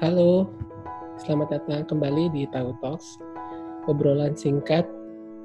Halo, 0.00 0.48
selamat 1.20 1.60
datang 1.60 1.84
kembali 1.84 2.32
di 2.32 2.48
Tahu 2.48 2.72
Talks, 2.80 3.20
obrolan 3.84 4.32
singkat 4.32 4.88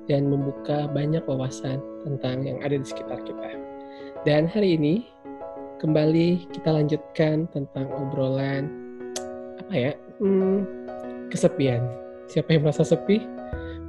dan 0.07 0.31
membuka 0.31 0.87
banyak 0.95 1.19
wawasan 1.27 1.83
tentang 2.07 2.47
yang 2.47 2.63
ada 2.63 2.79
di 2.79 2.87
sekitar 2.87 3.19
kita. 3.27 3.51
Dan 4.23 4.47
hari 4.47 4.79
ini 4.79 5.11
kembali 5.83 6.47
kita 6.55 6.71
lanjutkan 6.71 7.51
tentang 7.51 7.91
obrolan 7.99 8.71
apa 9.59 9.75
ya? 9.75 9.91
Hmm, 10.23 10.63
kesepian. 11.27 11.83
Siapa 12.31 12.55
yang 12.55 12.63
merasa 12.63 12.87
sepi? 12.87 13.19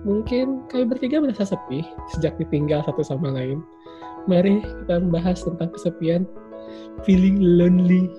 Mungkin 0.03 0.67
kami 0.67 0.83
bertiga 0.91 1.23
merasa 1.23 1.46
sepi 1.46 1.87
sejak 2.19 2.35
ditinggal 2.43 2.83
satu 2.83 3.07
sama 3.07 3.30
lain. 3.30 3.62
Mari 4.27 4.67
kita 4.67 4.98
membahas 4.98 5.46
tentang 5.46 5.71
kesepian, 5.71 6.27
feeling 7.07 7.39
lonely 7.39 8.11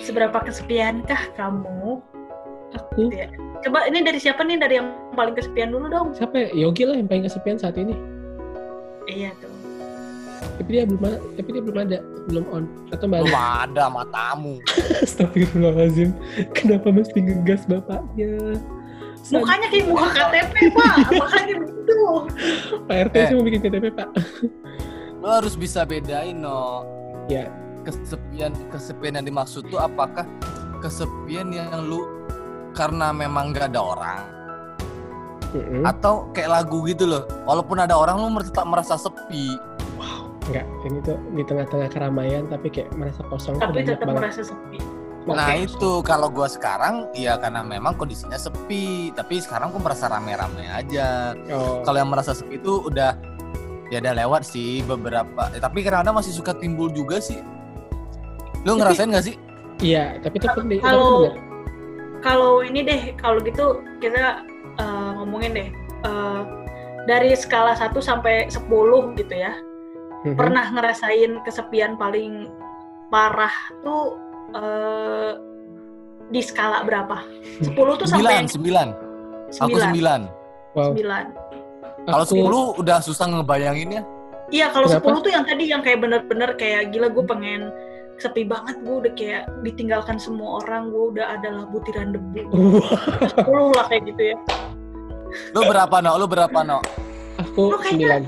Seberapa 0.00 0.38
kesepiankah 0.42 1.34
kamu? 1.34 2.00
Aku. 2.74 3.08
Gitu 3.08 3.16
ya. 3.16 3.28
Coba 3.64 3.88
ini 3.88 4.04
dari 4.04 4.18
siapa 4.20 4.44
nih? 4.44 4.58
Dari 4.60 4.74
yang 4.76 4.88
paling 5.14 5.32
kesepian 5.32 5.72
dulu 5.72 5.86
dong. 5.88 6.08
Siapa 6.12 6.36
ya? 6.36 6.48
Yogi 6.52 6.84
lah 6.84 6.96
yang 6.98 7.08
paling 7.08 7.24
kesepian 7.24 7.56
saat 7.56 7.78
ini. 7.80 7.94
Iya 9.08 9.32
tuh. 9.40 9.52
Tapi 10.54 10.70
dia 10.70 10.84
belum 10.86 11.02
ada, 11.02 11.18
tapi 11.34 11.48
dia 11.50 11.62
belum 11.66 11.78
ada, 11.82 11.98
belum 12.30 12.44
on. 12.52 12.64
Atau 12.94 13.10
mbak 13.10 13.26
Belum 13.26 13.34
ada 13.34 13.84
matamu. 13.90 14.54
Astagfirullahaladzim. 15.04 16.14
Kenapa 16.54 16.94
mesti 16.94 17.18
ngegas 17.18 17.66
bapaknya? 17.66 18.60
Mukanya 19.32 19.66
kayak 19.72 19.86
muka 19.88 20.08
KTP, 20.12 20.54
Pak. 20.76 20.94
Makanya 21.16 21.54
begitu. 21.64 21.98
Pak 22.84 22.96
RT 23.08 23.14
Eh. 23.16 23.24
sih 23.24 23.34
mau 23.34 23.44
bikin 23.48 23.60
KTP, 23.64 23.84
Pak. 23.96 24.08
Lo 25.24 25.28
harus 25.40 25.56
bisa 25.56 25.88
bedain 25.88 26.36
no. 26.36 26.84
Ya. 27.26 27.48
Kesepian 27.84 28.52
kesepian 28.72 29.20
yang 29.20 29.26
dimaksud 29.28 29.68
tuh 29.68 29.76
apakah 29.76 30.24
kesepian 30.80 31.52
yang 31.52 31.84
lu 31.84 32.04
karena 32.72 33.12
memang 33.12 33.54
gak 33.54 33.70
ada 33.72 33.80
orang 33.80 34.20
Mm-mm. 35.54 35.86
atau 35.86 36.26
kayak 36.34 36.50
lagu 36.50 36.82
gitu 36.88 37.06
loh. 37.06 37.22
Walaupun 37.46 37.78
ada 37.78 37.94
orang 37.94 38.18
lu 38.18 38.42
tetap 38.42 38.66
merasa 38.66 38.98
sepi. 38.98 39.54
Enggak, 40.44 40.66
ini 40.84 40.98
tuh 41.00 41.16
di 41.32 41.42
tengah-tengah 41.46 41.88
keramaian 41.88 42.44
tapi 42.50 42.68
kayak 42.68 42.92
merasa 42.92 43.24
kosong 43.32 43.56
Tapi 43.56 43.80
tetap 43.80 44.04
banget. 44.04 44.20
merasa 44.28 44.42
sepi. 44.44 44.76
Nah 45.24 45.56
itu 45.56 46.04
kalau 46.04 46.28
gua 46.28 46.52
sekarang 46.52 47.08
ya 47.16 47.40
karena 47.40 47.64
memang 47.64 47.96
kondisinya 47.96 48.36
sepi. 48.36 49.08
Tapi 49.16 49.40
sekarang 49.40 49.72
gua 49.72 49.92
merasa 49.92 50.10
rame-rame 50.12 50.68
aja. 50.68 51.32
Oh, 51.48 51.80
Kalau 51.80 51.96
yang 51.96 52.12
merasa 52.12 52.36
sepi 52.36 52.60
itu 52.60 52.84
udah 52.84 53.16
ya 53.88 54.04
udah 54.04 54.14
lewat 54.20 54.44
sih 54.44 54.84
beberapa. 54.84 55.48
Eh, 55.56 55.62
tapi 55.64 55.80
kadang-kadang 55.80 56.20
masih 56.20 56.34
suka 56.36 56.52
timbul 56.52 56.92
juga 56.92 57.24
sih. 57.24 57.40
Lu 58.64 58.76
ngerasain 58.76 59.12
gak 59.12 59.26
sih? 59.28 59.36
iya, 59.82 60.16
tapi 60.22 60.38
itu 60.38 60.48
penting. 60.48 60.80
Kalau 60.80 61.34
kalau 62.20 62.52
ini 62.64 62.80
deh, 62.80 63.12
kalau 63.20 63.38
gitu 63.44 63.84
kita 64.00 64.40
eh, 64.80 65.10
ngomongin 65.20 65.52
deh 65.52 65.68
eh, 66.04 66.40
dari 67.04 67.36
skala 67.36 67.76
1 67.76 67.92
sampai 68.00 68.48
10 68.48 68.64
gitu 69.20 69.34
ya. 69.34 69.52
Mhm. 70.24 70.36
Pernah 70.40 70.72
ngerasain 70.72 71.44
kesepian 71.44 72.00
paling 72.00 72.48
parah 73.12 73.52
tuh 73.84 74.16
eh, 74.56 75.30
di 76.32 76.40
skala 76.40 76.80
berapa? 76.88 77.20
10 77.60 77.76
tuh 78.00 78.08
sampai 78.08 78.40
yang 78.40 78.48
Sembilan, 78.48 78.88
sembilan. 78.88 79.60
Aku 79.68 79.76
9. 79.76 79.84
sembilan. 79.84 80.20
Wow. 80.74 80.90
9. 80.96 81.26
Kalau 82.04 82.24
Aku- 82.24 82.30
sepuluh 82.32 82.64
udah 82.80 82.98
susah 83.04 83.26
ngebayanginnya. 83.28 84.02
Iya 84.48 84.68
kalau 84.72 84.88
Kenapa? 84.88 85.08
10 85.12 85.24
tuh 85.24 85.32
yang 85.32 85.44
tadi 85.44 85.64
yang 85.68 85.80
kayak 85.80 85.98
bener-bener 86.04 86.50
kayak 86.56 86.92
gila 86.92 87.08
gue 87.08 87.24
pengen 87.24 87.72
sepi 88.16 88.46
banget 88.46 88.78
gue 88.82 88.94
udah 89.04 89.12
kayak 89.18 89.42
ditinggalkan 89.62 90.16
semua 90.16 90.62
orang 90.62 90.88
gue 90.88 91.04
udah 91.16 91.34
adalah 91.34 91.64
butiran 91.68 92.14
debu 92.14 92.46
10 93.42 93.76
lah 93.76 93.84
kayak 93.90 94.04
gitu 94.10 94.22
ya 94.34 94.38
Lu 95.50 95.66
berapa 95.66 95.98
no? 95.98 96.14
Lu 96.14 96.30
berapa 96.30 96.62
no? 96.62 96.78
aku 97.42 97.74
sembilan. 97.82 98.22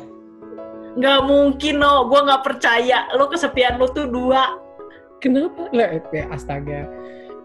nggak 0.99 1.21
mungkin 1.23 1.75
no 1.79 2.11
gue 2.11 2.19
nggak 2.19 2.43
percaya 2.43 3.07
lo 3.15 3.31
kesepian 3.31 3.79
lo 3.79 3.87
tuh 3.95 4.11
dua 4.11 4.59
Kenapa? 5.17 5.73
Lah, 5.73 5.97
kayak 6.13 6.29
astaga. 6.29 6.85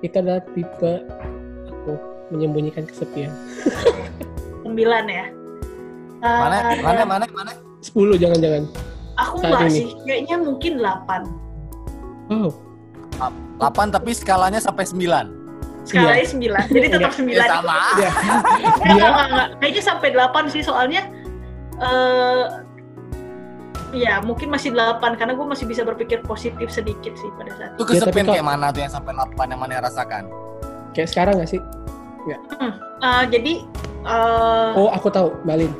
Itu 0.03 0.19
adalah 0.19 0.43
tipe 0.51 1.07
aku 1.71 1.93
menyembunyikan 2.29 2.83
kesepian. 2.83 3.31
9 4.67 4.75
ya 5.07 5.25
Mana? 6.19 6.57
Eh, 6.75 6.81
Mana? 6.83 7.01
Mana? 7.07 7.25
Mana? 7.31 7.51
10 7.79 8.19
jangan-jangan. 8.19 8.63
aku 9.15 9.35
saat 9.39 9.51
nggak 9.51 9.61
ini? 9.67 9.77
sih 9.77 9.87
kayaknya 10.05 10.35
mungkin 10.37 10.73
8 10.79 11.50
Wow. 12.31 12.55
8 13.59 13.91
tapi 13.91 14.11
skalanya 14.11 14.57
sampai 14.57 14.81
9 14.83 15.03
skalanya 15.83 16.25
9 16.25 16.41
jadi 16.71 16.87
tetap 16.89 17.11
9 17.11 17.27
Ya 17.29 17.45
sama. 17.45 17.75
Ya. 17.95 18.07
Eh, 18.07 18.11
Dia 18.81 18.89
enggak, 18.89 19.09
enggak, 19.09 19.27
enggak. 19.27 19.47
Kayaknya 19.59 19.83
sampai 19.83 20.07
8 20.09 20.45
sih 20.47 20.61
soalnya 20.61 21.01
eh 21.77 22.45
ya 23.93 24.21
mungkin 24.21 24.47
masih 24.47 24.71
8 24.71 25.03
karena 25.13 25.33
gue 25.33 25.43
masih 25.43 25.65
bisa 25.65 25.83
berpikir 25.83 26.23
positif 26.23 26.71
sedikit 26.71 27.11
sih 27.13 27.27
pada 27.35 27.51
saat 27.51 27.71
Itu 27.75 27.83
Ya, 27.83 27.99
tapi 27.99 28.15
kesepian 28.15 28.25
kok- 28.25 28.33
kayak 28.33 28.47
mana 28.47 28.65
tuh 28.69 28.81
yang 28.81 28.93
sampai 28.93 29.11
8 29.11 29.45
yang 29.47 29.59
mana 29.59 29.71
yang 29.73 29.83
rasakan? 29.83 30.23
kayak 30.91 31.07
sekarang 31.07 31.33
gak 31.35 31.49
sih? 31.49 31.61
Eh, 33.01 33.23
jadi 33.27 33.53
eh 34.03 34.71
Oh, 34.73 34.89
aku 34.89 35.07
tahu, 35.07 35.35
Balin. 35.41 35.71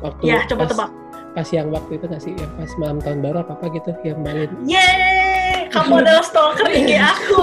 Waktu 0.00 0.22
ya 0.26 0.42
coba 0.46 0.62
pas, 0.62 0.70
tebak. 0.70 0.90
pas 1.32 1.48
yang 1.50 1.68
waktu 1.68 1.92
itu 1.92 2.04
gak 2.06 2.20
sih? 2.20 2.32
Yang 2.32 2.50
pas 2.56 2.70
malam 2.76 2.98
tahun 2.98 3.18
baru 3.20 3.36
apa 3.40 3.52
apa 3.54 3.66
gitu 3.70 3.90
yang 4.02 4.18
Balin. 4.20 4.50
Yeay, 4.64 5.13
kamu 5.74 5.92
adalah 6.00 6.22
stalker 6.22 6.66
IG 6.66 6.90
aku. 6.94 7.42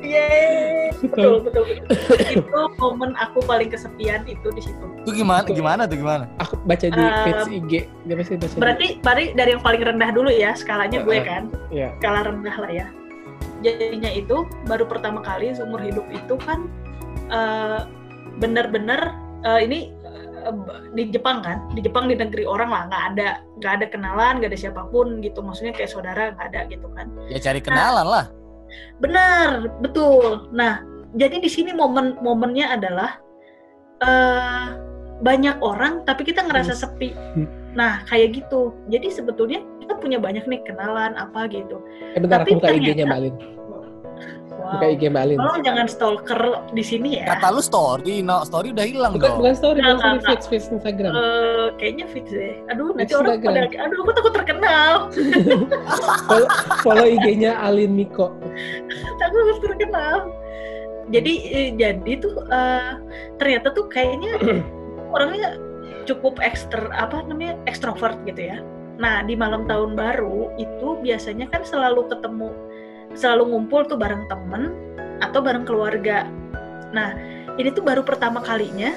Yeay. 0.00 0.92
Betul, 1.00 1.40
betul, 1.40 1.64
betul. 1.64 1.96
itu 2.20 2.60
momen 2.76 3.16
aku 3.16 3.40
paling 3.42 3.68
kesepian 3.68 4.20
itu 4.26 4.48
di 4.50 4.60
situ. 4.60 4.84
Itu 5.00 5.10
gimana? 5.14 5.44
Gimana 5.46 5.82
tuh 5.84 5.96
gimana? 5.96 6.24
Aku 6.38 6.60
baca 6.60 6.84
di 6.84 6.92
Um, 6.92 7.24
page 7.24 7.42
IG. 7.50 7.72
Dia 8.04 8.14
pasti 8.14 8.34
baca 8.36 8.46
di- 8.46 8.60
Berarti 8.60 8.86
dari 9.00 9.24
dari 9.32 9.50
yang 9.50 9.62
paling 9.62 9.82
rendah 9.82 10.10
dulu 10.10 10.28
ya, 10.28 10.52
skalanya 10.52 11.00
gue 11.00 11.14
Eh, 11.14 11.20
eh. 11.20 11.24
kan. 11.24 11.42
Iya. 11.70 11.88
skala 11.96 12.20
rendah 12.26 12.56
lah 12.58 12.70
ya. 12.70 12.86
Jadinya 13.60 14.10
itu 14.10 14.36
baru 14.66 14.84
pertama 14.84 15.20
kali 15.20 15.52
seumur 15.52 15.80
hidup 15.80 16.04
itu 16.10 16.36
kan 16.38 16.68
eh, 17.28 17.80
benar-benar 18.36 19.16
eh, 19.42 19.60
ini 19.62 19.78
di 20.96 21.02
Jepang 21.12 21.44
kan, 21.44 21.58
di 21.74 21.80
Jepang 21.84 22.08
di 22.08 22.16
negeri 22.16 22.44
orang 22.48 22.70
lah 22.70 22.82
nggak 22.88 23.04
ada 23.14 23.28
nggak 23.60 23.72
ada 23.80 23.86
kenalan, 23.92 24.32
nggak 24.40 24.50
ada 24.52 24.58
siapa 24.58 24.82
pun 24.88 25.20
gitu. 25.20 25.40
Maksudnya 25.40 25.72
kayak 25.76 25.90
saudara 25.92 26.32
nggak 26.34 26.46
ada 26.54 26.60
gitu 26.68 26.86
kan. 26.96 27.06
Ya 27.28 27.38
cari 27.38 27.60
kenalan 27.62 28.06
lah. 28.06 28.26
Benar, 29.02 29.66
betul. 29.82 30.46
Nah, 30.54 30.82
jadi 31.18 31.42
di 31.42 31.50
sini 31.50 31.74
momen-momennya 31.74 32.78
adalah 32.78 33.18
eh 34.00 34.66
banyak 35.20 35.60
orang 35.60 36.02
tapi 36.08 36.24
kita 36.24 36.40
ngerasa 36.48 36.72
sepi. 36.72 37.12
Hmm. 37.36 37.48
Nah, 37.76 38.02
kayak 38.08 38.34
gitu. 38.40 38.74
Jadi 38.90 39.12
sebetulnya 39.12 39.60
kita 39.84 39.94
punya 40.00 40.18
banyak 40.18 40.42
nih 40.48 40.60
kenalan 40.66 41.14
apa 41.14 41.46
gitu. 41.52 41.78
Eh 42.16 42.18
bentar, 42.18 42.42
Tapi 42.42 42.56
aku 42.56 42.58
buka 42.58 42.68
ternyata- 42.72 43.06
Balin. 43.06 43.34
Wow. 44.60 44.76
Buka 44.76 44.86
IG 44.92 45.02
Balin. 45.08 45.40
Tolong 45.40 45.62
jangan 45.64 45.86
stalker 45.88 46.40
di 46.76 46.84
sini 46.84 47.16
ya. 47.16 47.32
Kata 47.32 47.48
lu 47.56 47.64
story, 47.64 48.20
no 48.20 48.44
story 48.44 48.76
udah 48.76 48.84
hilang 48.84 49.12
Bukan, 49.16 49.24
dong. 49.24 49.38
bukan 49.40 49.54
story, 49.56 49.78
bukan 49.80 50.20
story, 50.20 50.44
feeds 50.52 50.68
Instagram. 50.68 51.12
Eh, 51.16 51.66
kayaknya 51.80 52.04
fit 52.12 52.26
deh. 52.28 52.60
Aduh, 52.68 52.92
nanti 52.92 53.12
orang 53.16 53.40
Instagram. 53.40 53.54
pada, 53.56 53.78
aduh 53.88 53.98
aku 54.04 54.12
takut 54.12 54.32
terkenal. 54.36 54.92
follow, 56.28 56.48
follow 56.84 57.06
IG-nya 57.08 57.56
Alin 57.56 57.96
Miko. 57.96 58.36
takut 59.16 59.58
terkenal. 59.64 60.28
Jadi 61.10 61.32
eh, 61.50 61.68
jadi 61.74 62.12
tuh 62.20 62.34
eh, 62.52 62.92
ternyata 63.40 63.72
tuh 63.74 63.88
kayaknya 63.88 64.36
orangnya 65.16 65.58
cukup 66.06 66.38
ekster 66.44 66.90
apa 66.94 67.24
namanya 67.26 67.56
ekstrovert 67.66 68.20
gitu 68.28 68.52
ya. 68.52 68.60
Nah 69.00 69.24
di 69.24 69.34
malam 69.34 69.64
tahun 69.64 69.96
baru 69.96 70.52
itu 70.60 71.00
biasanya 71.00 71.48
kan 71.48 71.64
selalu 71.64 72.06
ketemu, 72.12 72.52
selalu 73.14 73.54
ngumpul 73.54 73.86
tuh 73.86 73.98
bareng 73.98 74.26
temen 74.30 74.74
atau 75.20 75.40
bareng 75.42 75.66
keluarga. 75.66 76.26
Nah 76.94 77.14
ini 77.56 77.68
tuh 77.74 77.84
baru 77.84 78.02
pertama 78.06 78.40
kalinya 78.40 78.94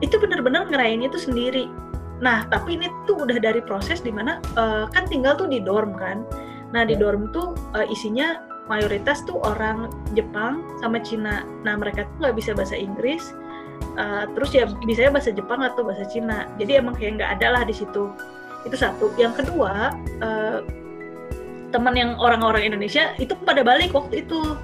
itu 0.00 0.16
benar-benar 0.16 0.68
ngerayainnya 0.70 1.12
tuh 1.12 1.20
sendiri. 1.20 1.68
Nah 2.20 2.46
tapi 2.48 2.76
ini 2.78 2.88
tuh 3.04 3.24
udah 3.24 3.36
dari 3.40 3.60
proses 3.60 4.00
di 4.00 4.12
mana 4.12 4.40
eh, 4.56 4.84
kan 4.90 5.04
tinggal 5.10 5.36
tuh 5.36 5.50
di 5.50 5.60
dorm 5.60 5.94
kan. 5.96 6.24
Nah 6.70 6.86
di 6.86 6.94
Ya. 6.94 7.02
dorm 7.02 7.34
tuh 7.34 7.54
eh, 7.74 7.86
isinya 7.90 8.50
mayoritas 8.70 9.26
tuh 9.26 9.42
orang 9.42 9.90
Jepang 10.14 10.62
sama 10.78 11.02
Cina. 11.02 11.42
Nah 11.66 11.74
mereka 11.74 12.06
tuh 12.06 12.14
nggak 12.22 12.36
bisa 12.38 12.54
bahasa 12.54 12.78
Inggris, 12.78 13.34
uh, 13.98 14.30
terus 14.38 14.54
ya 14.54 14.70
bisanya 14.86 15.18
bahasa 15.18 15.34
Jepang 15.34 15.66
atau 15.66 15.82
bahasa 15.82 16.06
Cina. 16.06 16.46
Jadi 16.54 16.78
emang 16.78 16.94
kayak 16.94 17.18
nggak 17.18 17.30
ada 17.42 17.46
lah 17.58 17.62
di 17.66 17.74
situ. 17.74 18.14
Itu 18.62 18.78
satu. 18.78 19.10
Yang 19.18 19.42
kedua 19.42 19.90
uh, 20.22 20.62
teman 21.70 21.94
yang 21.96 22.10
orang-orang 22.18 22.66
Indonesia 22.66 23.14
itu 23.16 23.32
pada 23.46 23.62
balik 23.62 23.94
waktu 23.94 24.26
itu. 24.26 24.58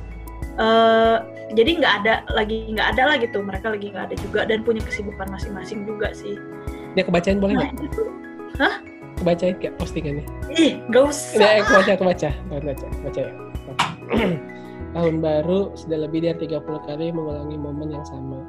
Uh, 0.57 1.21
jadi 1.53 1.79
nggak 1.79 1.95
ada 2.03 2.15
lagi 2.33 2.67
nggak 2.71 2.97
ada 2.97 3.03
lah 3.15 3.17
gitu. 3.23 3.39
Mereka 3.41 3.67
lagi 3.73 3.87
nggak 3.95 4.05
ada 4.13 4.17
juga 4.19 4.41
dan 4.45 4.67
punya 4.67 4.83
kesibukan 4.83 5.27
masing-masing 5.31 5.87
juga 5.87 6.11
sih. 6.13 6.35
Dia 6.97 7.05
kebacain 7.05 7.39
boleh 7.39 7.55
Nah 7.55 7.69
nggak? 7.71 7.87
itu, 7.87 8.03
Kebacain 9.17 9.55
kayak 9.57 9.75
postingannya. 9.81 10.25
ih 10.53 10.77
gak 10.93 11.09
usah. 11.09 11.41
Udah, 11.41 11.51
aku 11.65 11.73
baca, 11.73 11.91
aku 11.97 12.05
baca. 12.05 12.31
Aku 12.53 12.65
baca, 12.69 12.87
baca 13.01 13.21
ya. 13.21 13.33
Tahun 14.97 15.15
baru 15.21 15.61
sudah 15.77 15.99
lebih 16.09 16.25
dari 16.25 16.49
30 16.49 16.89
kali 16.89 17.13
mengulangi 17.13 17.57
momen 17.57 17.97
yang 17.97 18.05
sama. 18.09 18.41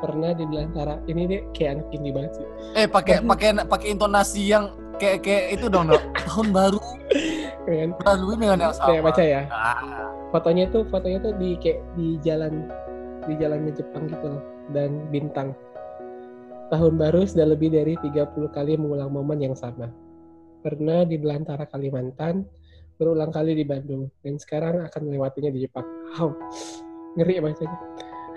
Pernah 0.00 0.34
di 0.34 0.44
belantara 0.44 0.98
ini 1.06 1.28
deh 1.28 1.40
kayak 1.52 1.80
anak 1.80 1.86
indie 1.92 2.12
banget 2.12 2.32
sih. 2.40 2.46
Eh 2.76 2.86
pakai 2.88 3.20
pakai 3.22 3.48
pakai 3.64 3.88
intonasi 3.92 4.52
yang 4.52 4.72
kayak 4.96 5.24
kayak 5.24 5.44
itu 5.60 5.66
dong, 5.68 5.88
Dok. 5.88 6.02
Tahun 6.28 6.48
baru 6.52 6.80
Kan? 7.78 7.90
lalui 8.04 8.36
dengan 8.36 8.58
yang 8.68 8.74
sama. 8.74 8.88
Saya 8.92 9.00
baca 9.00 9.22
ya. 9.22 9.42
Ah, 9.48 9.78
Fotonya 10.32 10.64
tuh 10.72 10.82
fotonya 10.88 11.18
tuh 11.20 11.32
di 11.36 11.56
kayak 11.60 11.80
di 11.96 12.16
jalan 12.24 12.68
di 13.28 13.34
jalannya 13.38 13.72
Jepang 13.76 14.08
gitu 14.08 14.26
loh 14.26 14.42
dan 14.72 15.08
bintang. 15.12 15.52
Tahun 16.72 16.94
baru 16.96 17.28
sudah 17.28 17.52
lebih 17.52 17.68
dari 17.68 18.00
30 18.00 18.48
kali 18.48 18.80
mengulang 18.80 19.12
momen 19.12 19.38
yang 19.44 19.52
sama. 19.52 19.92
Pernah 20.64 21.04
di 21.04 21.20
belantara 21.20 21.68
Kalimantan, 21.68 22.48
berulang 22.96 23.28
kali 23.28 23.52
di 23.52 23.66
Bandung, 23.66 24.08
dan 24.24 24.40
sekarang 24.40 24.80
akan 24.80 25.00
melewatinya 25.04 25.52
di 25.52 25.68
Jepang. 25.68 25.84
Wow, 26.16 26.32
ngeri 27.20 27.36
ya 27.36 27.42
bacanya. 27.44 27.78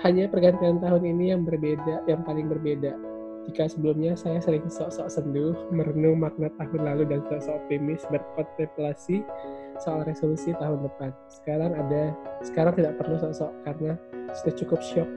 Hanya 0.04 0.28
pergantian 0.28 0.84
tahun 0.84 1.04
ini 1.16 1.31
yang 1.31 1.48
berbeda, 1.48 2.04
yang 2.12 2.28
paling 2.28 2.52
berbeda. 2.52 3.15
Jika 3.45 3.69
sebelumnya 3.69 4.18
saya 4.18 4.42
sering 4.42 4.65
sok-sok 4.65 5.06
senduh, 5.06 5.53
merenung 5.69 6.18
makna 6.18 6.50
tahun 6.57 6.81
lalu 6.81 7.03
dan 7.06 7.21
sok-sok 7.30 7.62
optimis 7.65 8.01
berkontemplasi 8.09 9.21
soal 9.77 10.01
resolusi 10.01 10.51
tahun 10.57 10.81
depan. 10.81 11.13
Sekarang 11.30 11.77
ada, 11.77 12.12
sekarang 12.42 12.74
tidak 12.74 12.97
perlu 12.97 13.21
sok-sok 13.21 13.51
karena 13.62 13.94
sudah 14.33 14.53
cukup 14.57 14.81
shock. 14.81 15.09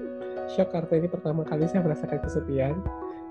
Shock 0.49 0.73
karena 0.73 0.95
ini 1.05 1.09
pertama 1.09 1.41
kali 1.45 1.65
saya 1.69 1.85
merasakan 1.85 2.21
kesepian. 2.21 2.77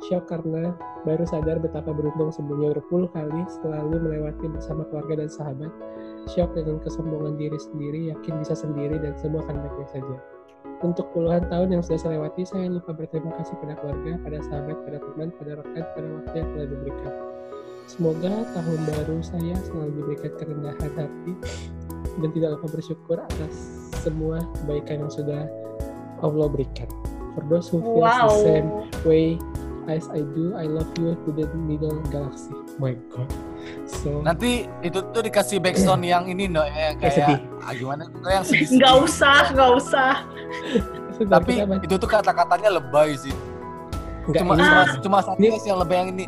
Shock 0.06 0.30
karena 0.30 0.78
baru 1.06 1.26
sadar 1.26 1.58
betapa 1.58 1.90
beruntung 1.90 2.30
sebelumnya 2.30 2.78
berpuluh 2.78 3.10
kali 3.10 3.42
selalu 3.62 3.98
melewati 3.98 4.46
bersama 4.50 4.86
keluarga 4.90 5.26
dan 5.26 5.30
sahabat. 5.30 5.74
Shock 6.30 6.54
dengan 6.54 6.78
kesombongan 6.82 7.38
diri 7.38 7.58
sendiri, 7.58 8.14
yakin 8.14 8.34
bisa 8.42 8.54
sendiri 8.54 9.02
dan 9.02 9.18
semua 9.18 9.42
akan 9.46 9.62
baik-baik 9.62 9.90
saja. 9.94 10.37
Untuk 10.78 11.10
puluhan 11.10 11.42
tahun 11.50 11.74
yang 11.74 11.82
sudah 11.82 11.98
saya 11.98 12.12
lewati, 12.22 12.46
saya 12.46 12.70
lupa 12.70 12.94
berterima 12.94 13.34
kasih 13.34 13.58
pada 13.58 13.74
keluarga, 13.82 14.12
pada 14.22 14.38
sahabat, 14.46 14.78
pada 14.86 14.98
teman, 15.02 15.28
pada 15.34 15.52
rekan, 15.58 15.84
pada 15.90 16.08
waktu 16.14 16.36
yang 16.38 16.48
telah 16.54 16.68
diberikan. 16.70 17.14
Semoga 17.88 18.32
tahun 18.54 18.80
baru 18.86 19.18
saya 19.26 19.56
selalu 19.66 19.92
diberikan 19.96 20.32
kerendahan 20.38 20.92
hati 20.94 21.34
dan 22.20 22.30
tidak 22.30 22.50
lupa 22.54 22.68
bersyukur 22.70 23.18
atas 23.18 23.54
semua 24.04 24.38
kebaikan 24.62 25.02
yang 25.02 25.10
sudah 25.10 25.42
Allah 26.22 26.46
berikan. 26.46 26.86
For 27.34 27.42
those 27.48 27.70
who 27.70 27.82
feel 27.82 28.06
Wow. 28.06 28.30
the 28.30 28.38
same 28.46 28.68
way 29.02 29.26
as 29.88 30.06
I 30.14 30.22
do, 30.22 30.54
I 30.54 30.70
love 30.70 30.94
you 31.00 31.16
to 31.16 31.30
the 31.32 31.50
middle 31.56 31.98
galaxy. 32.12 32.54
My 32.78 32.94
God. 33.10 33.30
So, 33.90 34.22
Nanti 34.22 34.70
itu 34.86 35.02
tuh 35.10 35.26
dikasih 35.26 35.58
backsound 35.58 36.06
yang 36.06 36.30
ini 36.30 36.46
no 36.46 36.62
yang 36.62 37.02
Kayak 37.02 37.02
kayak 37.02 37.14
sedih. 37.18 37.40
ah, 37.66 37.74
gimana 37.74 38.04
tuh 38.06 38.30
yang 38.30 38.46
sedih. 38.46 38.68
Nggak 38.78 38.96
usah, 39.02 39.40
nggak 39.56 39.72
usah. 39.74 40.12
Tapi 41.34 41.54
itu 41.82 41.96
tuh 41.96 42.10
kata-katanya 42.10 42.70
lebay 42.74 43.16
sih. 43.16 43.34
nggak 44.28 44.44
Cuma 44.44 44.54
ini, 44.54 44.62
cuma, 44.62 44.78
Ah. 44.78 44.88
cuma 45.00 45.18
satu 45.24 45.40
Ini- 45.40 45.58
sih 45.58 45.70
yang 45.70 45.80
lebay 45.80 45.98
yang 45.98 46.10
ini. 46.12 46.26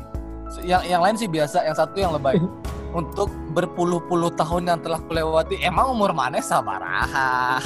Yang 0.62 0.82
yang 0.88 1.02
lain 1.04 1.16
sih 1.16 1.28
biasa, 1.28 1.58
yang 1.62 1.76
satu 1.76 1.96
yang 1.96 2.12
lebay. 2.12 2.40
Untuk 2.90 3.30
berpuluh-puluh 3.54 4.34
tahun 4.34 4.66
yang 4.66 4.80
telah 4.82 4.98
kulewati, 5.00 5.62
emang 5.62 5.94
umur 5.94 6.10
mana 6.10 6.42
sabaraha? 6.42 7.62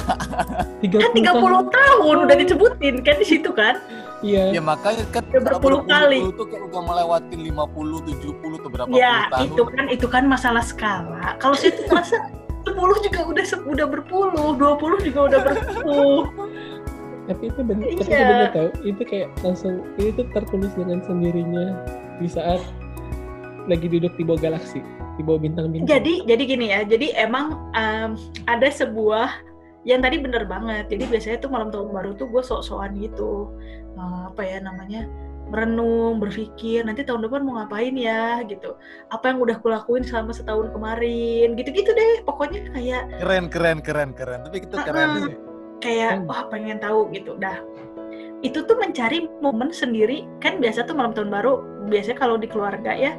30 0.84 1.00
Kan 1.00 1.10
30 1.16 1.40
tahun 1.72 2.16
udah 2.28 2.36
disebutin 2.36 3.00
kan 3.00 3.16
di 3.16 3.24
situ 3.24 3.48
kan? 3.48 3.80
Iya. 4.20 4.52
Ya 4.52 4.60
makanya 4.60 5.00
kan 5.08 5.24
Udah 5.26 5.40
berpuluh 5.48 5.80
kali. 5.84 6.28
tuh 6.30 6.44
kayak 6.44 6.68
udah 6.68 6.82
melewatin 6.82 7.40
50, 7.40 8.04
70 8.04 8.36
tuh 8.58 8.68
berapa 8.68 8.88
Ya, 8.90 9.24
puluh 9.24 9.32
tahun. 9.32 9.46
itu 9.48 9.62
kan 9.64 9.84
itu 9.88 10.06
kan 10.06 10.24
masalah 10.26 10.60
skala. 10.60 11.36
Kalau 11.38 11.56
saya 11.56 11.72
tuh 11.72 11.88
10 12.64 13.04
juga 13.04 13.20
udah 13.28 13.44
udah 13.68 13.86
berpuluh, 13.88 14.48
20 14.56 15.06
juga 15.06 15.20
udah 15.30 15.40
berpuluh. 15.44 16.24
tapi 17.24 17.48
itu 17.48 17.60
benar 17.64 17.88
tapi 17.88 17.96
itu 17.96 18.02
Iya. 18.04 18.20
benar 18.28 18.48
tau 18.52 18.68
itu 18.84 19.02
kayak 19.08 19.28
langsung 19.40 19.74
itu 19.96 20.22
tertulis 20.36 20.72
dengan 20.76 21.00
sendirinya 21.00 21.80
di 22.20 22.28
saat 22.28 22.60
lagi 23.64 23.88
duduk 23.88 24.12
di 24.20 24.28
bawah 24.28 24.40
galaksi 24.52 24.84
di 25.16 25.22
bawah 25.24 25.40
bintang-bintang 25.40 25.88
Jadi 25.88 26.26
jadi 26.28 26.42
gini 26.44 26.66
ya. 26.74 26.84
Jadi 26.84 27.14
emang 27.16 27.56
em, 27.72 28.18
ada 28.44 28.68
sebuah 28.68 29.30
yang 29.88 30.04
tadi 30.04 30.20
bener 30.20 30.44
banget. 30.44 30.90
Jadi 30.92 31.04
biasanya 31.08 31.38
tuh 31.40 31.48
malam 31.52 31.68
tahun 31.72 31.92
baru 31.96 32.10
tuh 32.18 32.28
gue 32.28 32.42
sok-sokan 32.44 32.98
gitu. 33.00 33.48
Eh, 33.94 34.20
apa 34.28 34.42
ya 34.42 34.58
namanya? 34.60 35.06
Merenung, 35.50 36.20
berpikir 36.22 36.84
nanti 36.84 37.04
tahun 37.04 37.26
depan 37.28 37.44
mau 37.44 37.60
ngapain 37.60 37.94
ya 37.96 38.40
gitu. 38.48 38.76
Apa 39.12 39.32
yang 39.34 39.38
udah 39.44 39.56
kulakuin 39.60 40.04
selama 40.04 40.32
setahun 40.32 40.72
kemarin, 40.72 41.54
gitu-gitu 41.58 41.90
deh. 41.92 42.24
Pokoknya 42.24 42.70
kayak 42.72 43.02
Keren, 43.20 43.46
keren, 43.52 43.78
keren, 43.84 44.10
keren. 44.16 44.40
Tapi 44.46 44.64
itu 44.64 44.76
keren 44.80 45.08
Mm-mm. 45.08 45.24
sih. 45.28 45.36
kayak 45.84 46.24
Hmm. 46.24 46.28
wah 46.30 46.48
pengen 46.48 46.80
tahu 46.80 47.12
gitu 47.12 47.36
dah 47.36 47.60
itu 48.40 48.60
tuh 48.64 48.76
mencari 48.76 49.28
momen 49.44 49.68
sendiri 49.72 50.24
kan 50.40 50.60
biasa 50.60 50.84
tuh 50.88 50.96
malam 50.96 51.12
tahun 51.12 51.28
baru 51.28 51.60
biasanya 51.88 52.16
kalau 52.20 52.36
di 52.40 52.48
keluarga 52.48 52.92
ya 52.92 53.12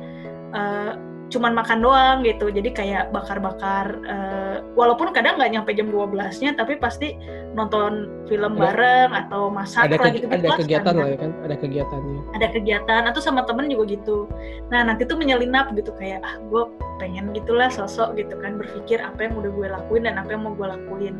eh, 0.53 0.91
cuman 1.35 1.51
makan 1.51 1.83
doang 1.83 2.17
gitu. 2.23 2.47
Jadi 2.47 2.71
kayak 2.71 3.11
bakar-bakar 3.11 3.99
eh, 4.07 4.57
walaupun 4.79 5.11
kadang 5.11 5.35
nggak 5.35 5.51
nyampe 5.51 5.75
jam 5.75 5.91
12-nya 5.91 6.55
tapi 6.55 6.79
pasti 6.79 7.19
nonton 7.51 8.07
film 8.31 8.55
Ada- 8.55 8.63
bareng 8.63 9.11
atau 9.27 9.51
masak 9.51 9.91
ada 9.91 9.99
lah 9.99 10.11
gitu 10.15 10.25
ada 10.31 10.49
kegiatan 10.55 10.93
lah 10.95 11.07
ya 11.11 11.17
kan? 11.19 11.31
Ada 11.43 11.55
kegiatannya. 11.59 12.19
Ada 12.39 12.47
kegiatan 12.55 13.01
atau 13.11 13.19
sama 13.19 13.43
temen 13.43 13.67
juga 13.67 13.83
gitu. 13.91 14.17
Nah 14.71 14.87
nanti 14.87 15.03
tuh 15.03 15.19
menyelinap 15.19 15.75
gitu 15.75 15.91
kayak 15.99 16.23
ah 16.23 16.39
gue 16.39 16.63
pengen 17.03 17.35
gitulah 17.35 17.67
sosok 17.67 18.15
gitu 18.15 18.39
kan 18.39 18.55
berpikir 18.55 19.03
apa 19.03 19.27
yang 19.27 19.35
udah 19.35 19.51
gue 19.51 19.67
lakuin 19.67 20.07
dan 20.07 20.15
apa 20.15 20.31
yang 20.31 20.47
mau 20.47 20.55
gue 20.55 20.67
lakuin. 20.71 21.15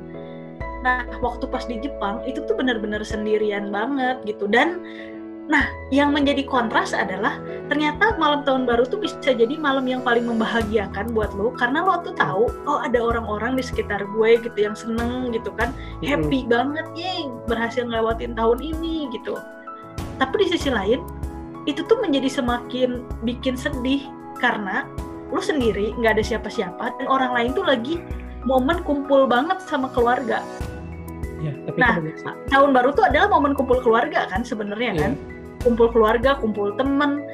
Nah 0.85 1.03
waktu 1.19 1.49
pas 1.49 1.65
di 1.65 1.81
Jepang 1.81 2.21
itu 2.29 2.45
tuh 2.45 2.55
benar-benar 2.55 3.03
sendirian 3.03 3.73
banget 3.73 4.23
gitu. 4.23 4.47
Dan 4.47 4.79
nah 5.45 5.69
yang 5.93 6.09
menjadi 6.09 6.41
kontras 6.41 6.89
adalah 6.89 7.37
ternyata 7.69 8.17
malam 8.17 8.41
tahun 8.41 8.65
baru 8.65 8.81
tuh 8.89 8.97
bisa 8.97 9.29
jadi 9.29 9.53
malam 9.61 9.85
yang 9.85 10.01
paling 10.01 10.25
membahagiakan 10.25 11.13
buat 11.13 11.37
lo 11.37 11.53
karena 11.53 11.85
lo 11.85 12.01
tuh 12.01 12.17
tahu 12.17 12.49
oh 12.65 12.81
ada 12.81 12.97
orang-orang 12.97 13.53
di 13.53 13.61
sekitar 13.61 14.01
gue 14.09 14.29
gitu 14.41 14.57
yang 14.57 14.73
seneng 14.73 15.29
gitu 15.29 15.53
kan 15.53 15.69
happy 16.01 16.49
banget 16.49 16.85
ye 16.97 17.29
berhasil 17.45 17.85
ngelewatin 17.85 18.33
tahun 18.33 18.57
ini 18.57 19.05
gitu. 19.13 19.37
Tapi 20.17 20.33
di 20.41 20.47
sisi 20.57 20.73
lain 20.73 21.05
itu 21.69 21.85
tuh 21.85 22.01
menjadi 22.01 22.41
semakin 22.41 23.05
bikin 23.21 23.53
sedih 23.53 24.01
karena 24.41 24.89
lu 25.29 25.41
sendiri 25.41 25.93
nggak 26.01 26.17
ada 26.17 26.23
siapa-siapa 26.25 26.89
dan 26.97 27.05
orang 27.05 27.33
lain 27.37 27.49
tuh 27.53 27.65
lagi 27.69 28.01
momen 28.49 28.81
kumpul 28.81 29.29
banget 29.29 29.61
sama 29.61 29.93
keluarga. 29.93 30.41
Ya 31.37 31.53
tapi 31.69 31.77
Nah, 31.77 32.01
sih. 32.01 32.33
tahun 32.49 32.73
baru 32.73 32.89
tuh 32.97 33.05
adalah 33.13 33.29
momen 33.29 33.53
kumpul 33.53 33.77
keluarga 33.85 34.25
kan 34.33 34.41
sebenarnya 34.41 34.91
Iya. 34.97 35.01
kan 35.05 35.13
kumpul 35.65 35.89
keluarga 35.89 36.37
kumpul 36.37 36.77
temen 36.77 37.25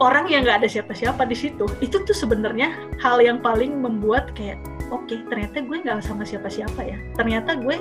orang 0.00 0.26
yang 0.26 0.42
nggak 0.42 0.64
ada 0.64 0.68
siapa-siapa 0.68 1.22
di 1.28 1.36
situ 1.36 1.68
itu 1.78 2.00
tuh 2.02 2.16
sebenarnya 2.16 2.72
hal 2.98 3.20
yang 3.22 3.38
paling 3.38 3.78
membuat 3.78 4.32
kayak 4.34 4.58
oke 4.90 5.14
ternyata 5.30 5.62
gue 5.62 5.76
nggak 5.78 6.02
sama 6.02 6.24
siapa-siapa 6.26 6.80
ya. 6.82 6.96
Ternyata 7.14 7.60
gue 7.60 7.76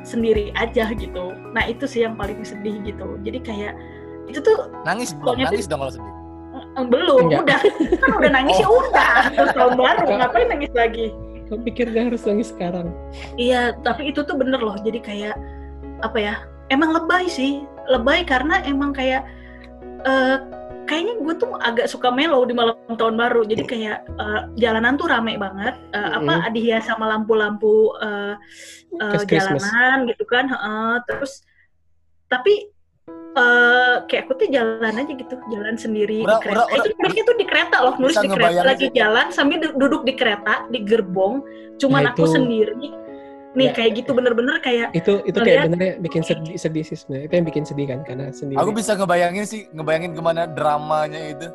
sendiri 0.00 0.48
aja 0.56 0.88
gitu. 0.96 1.36
Nah 1.52 1.68
itu 1.68 1.84
sih 1.84 2.08
yang 2.08 2.16
paling 2.16 2.40
sedih 2.40 2.80
gitu. 2.88 3.20
Jadi 3.20 3.38
kayak 3.44 3.74
itu 4.32 4.40
tuh 4.40 4.70
Nangis 4.86 5.12
dong, 5.20 5.36
nangis 5.36 5.66
dong 5.68 5.82
kalau 5.82 5.92
sedih. 5.92 6.14
eh, 6.78 6.84
belum 6.88 7.18
Enggak. 7.28 7.42
udah. 7.44 7.60
Kan 8.00 8.10
udah 8.16 8.30
nangis 8.32 8.56
ya 8.56 8.68
udah 8.70 9.14
terus 9.34 9.52
tahun 9.52 9.74
baru 9.76 10.04
ngapain 10.08 10.48
nangis 10.48 10.72
lagi? 10.72 11.06
Kau 11.50 11.58
pikir 11.60 11.90
dia 11.90 12.06
harus 12.06 12.22
nangis 12.22 12.54
sekarang? 12.54 12.94
Iya, 13.34 13.74
tapi 13.82 14.14
itu 14.14 14.22
tuh 14.22 14.38
bener 14.38 14.62
loh. 14.62 14.78
Jadi 14.80 15.02
kayak 15.02 15.34
apa 16.00 16.16
ya? 16.16 16.34
Emang 16.70 16.94
lebay 16.94 17.26
sih, 17.26 17.66
lebay 17.90 18.22
karena 18.22 18.62
emang 18.64 18.94
kayak 18.94 19.26
eh 20.00 20.36
kayaknya 20.86 21.22
gue 21.22 21.34
tuh 21.38 21.54
agak 21.60 21.86
suka 21.86 22.10
melo 22.10 22.42
di 22.42 22.54
malam 22.54 22.74
tahun 22.90 23.14
baru. 23.14 23.42
Jadi 23.44 23.62
kayak 23.62 23.98
eh, 24.08 24.40
jalanan 24.56 24.94
tuh 24.94 25.06
rame 25.06 25.34
banget. 25.36 25.74
Eh, 25.92 26.10
Apa 26.16 26.50
dihias 26.50 26.86
sama 26.86 27.06
lampu-lampu 27.06 27.94
Kayak 28.90 29.26
Christmas. 29.26 29.62
jalanan 29.66 29.98
gitu 30.10 30.24
kan. 30.24 30.46
heeh. 30.46 30.94
terus 31.06 31.42
tapi 32.26 32.70
eh 33.30 33.96
kayak 34.06 34.26
aku 34.26 34.32
tuh 34.42 34.48
jalan 34.50 34.90
aja 34.90 35.12
gitu, 35.14 35.34
jalan 35.50 35.78
sendiri 35.78 36.26
Udah, 36.26 36.42
di 36.42 36.50
kereta. 36.50 36.62
udah, 36.66 36.82
Itu 36.82 36.88
nulisnya 36.98 37.24
tuh 37.26 37.36
di 37.38 37.46
kereta 37.46 37.76
loh, 37.78 37.94
nulis 37.98 38.16
di 38.18 38.26
kereta 38.28 38.62
lagi 38.66 38.86
sih. 38.90 38.94
jalan 38.94 39.26
sambil 39.30 39.58
du- 39.62 39.76
duduk 39.78 40.02
di 40.02 40.14
kereta 40.14 40.66
di 40.66 40.82
gerbong, 40.82 41.42
cuman 41.78 42.02
Nah, 42.06 42.10
aku 42.10 42.26
itu- 42.26 42.34
sendiri. 42.34 42.86
Nih 43.50 43.66
Ya. 43.66 43.74
kayak 43.74 43.90
gitu 43.98 44.14
bener-bener 44.14 44.62
kayak 44.62 44.94
itu 44.94 45.26
itu 45.26 45.34
kayak 45.36 45.66
benernya 45.66 45.92
bikin 45.98 46.22
sedih 46.22 46.54
sedih 46.54 46.86
sih 46.86 46.94
sebenarnya 46.94 47.26
itu 47.26 47.34
yang 47.34 47.46
bikin 47.46 47.64
sedih 47.66 47.86
kan 47.90 47.98
karena 48.06 48.30
sendiri 48.30 48.58
Aku 48.58 48.70
bisa 48.70 48.94
ngebayangin 48.94 49.42
sih, 49.42 49.66
ngebayangin 49.70 50.14
gimana 50.14 50.46
dramanya 50.46 51.18
itu. 51.28 51.48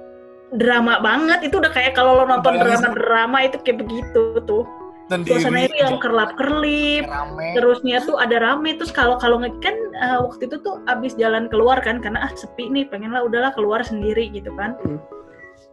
drama 0.54 1.00
banget. 1.00 1.42
Itu 1.42 1.58
udah 1.58 1.72
kayak 1.72 1.96
kalau 1.96 2.20
lo 2.20 2.26
nonton 2.26 2.56
drama-drama 2.56 3.38
itu 3.44 3.58
kayak 3.60 3.82
begitu 3.82 4.40
tuh. 4.44 4.64
Sendiri. 5.06 5.38
Suasananya 5.38 5.68
itu 5.68 5.78
yang 5.80 5.98
kerlap-kerlip, 6.02 7.06
rame. 7.06 7.54
terusnya 7.54 8.02
tuh 8.02 8.18
ada 8.18 8.42
rame 8.42 8.74
terus 8.74 8.90
kalau 8.90 9.16
kalau 9.16 9.38
kan 9.38 9.76
eh, 9.94 10.18
waktu 10.18 10.50
itu 10.50 10.58
tuh 10.60 10.82
abis 10.86 11.14
jalan 11.14 11.46
keluar 11.46 11.78
kan 11.80 12.02
karena 12.02 12.26
ah 12.26 12.32
sepi 12.34 12.68
nih 12.68 12.90
pengen 12.90 13.14
lah 13.14 13.22
udahlah 13.22 13.54
keluar 13.54 13.80
sendiri 13.82 14.28
gitu 14.30 14.50
kan 14.54 14.74
Hmm. 14.82 14.98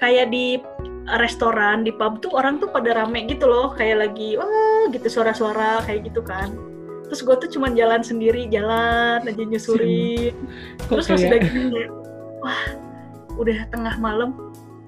Kayak 0.02 0.34
di 0.34 0.58
restoran 1.22 1.86
di 1.86 1.94
pub 1.94 2.18
tuh 2.18 2.34
orang 2.34 2.58
tuh 2.58 2.70
pada 2.70 2.90
rame 2.94 3.26
gitu 3.30 3.46
loh 3.46 3.70
kayak 3.78 4.10
lagi 4.10 4.34
wah 4.34 4.90
gitu 4.90 5.06
suara-suara 5.06 5.86
kayak 5.86 6.10
gitu 6.10 6.26
kan. 6.26 6.50
Terus 7.06 7.20
gue 7.22 7.36
tuh 7.44 7.50
cuman 7.58 7.76
jalan 7.78 8.02
sendiri 8.02 8.48
jalan 8.48 9.20
aja 9.20 9.42
nyusurin 9.44 10.32
Kok 10.88 10.96
terus 10.96 11.06
pas 11.12 11.22
udah 11.22 11.40
gini 11.44 11.82
wah 12.42 12.62
udah 13.36 13.58
tengah 13.70 13.94
malam 14.02 14.34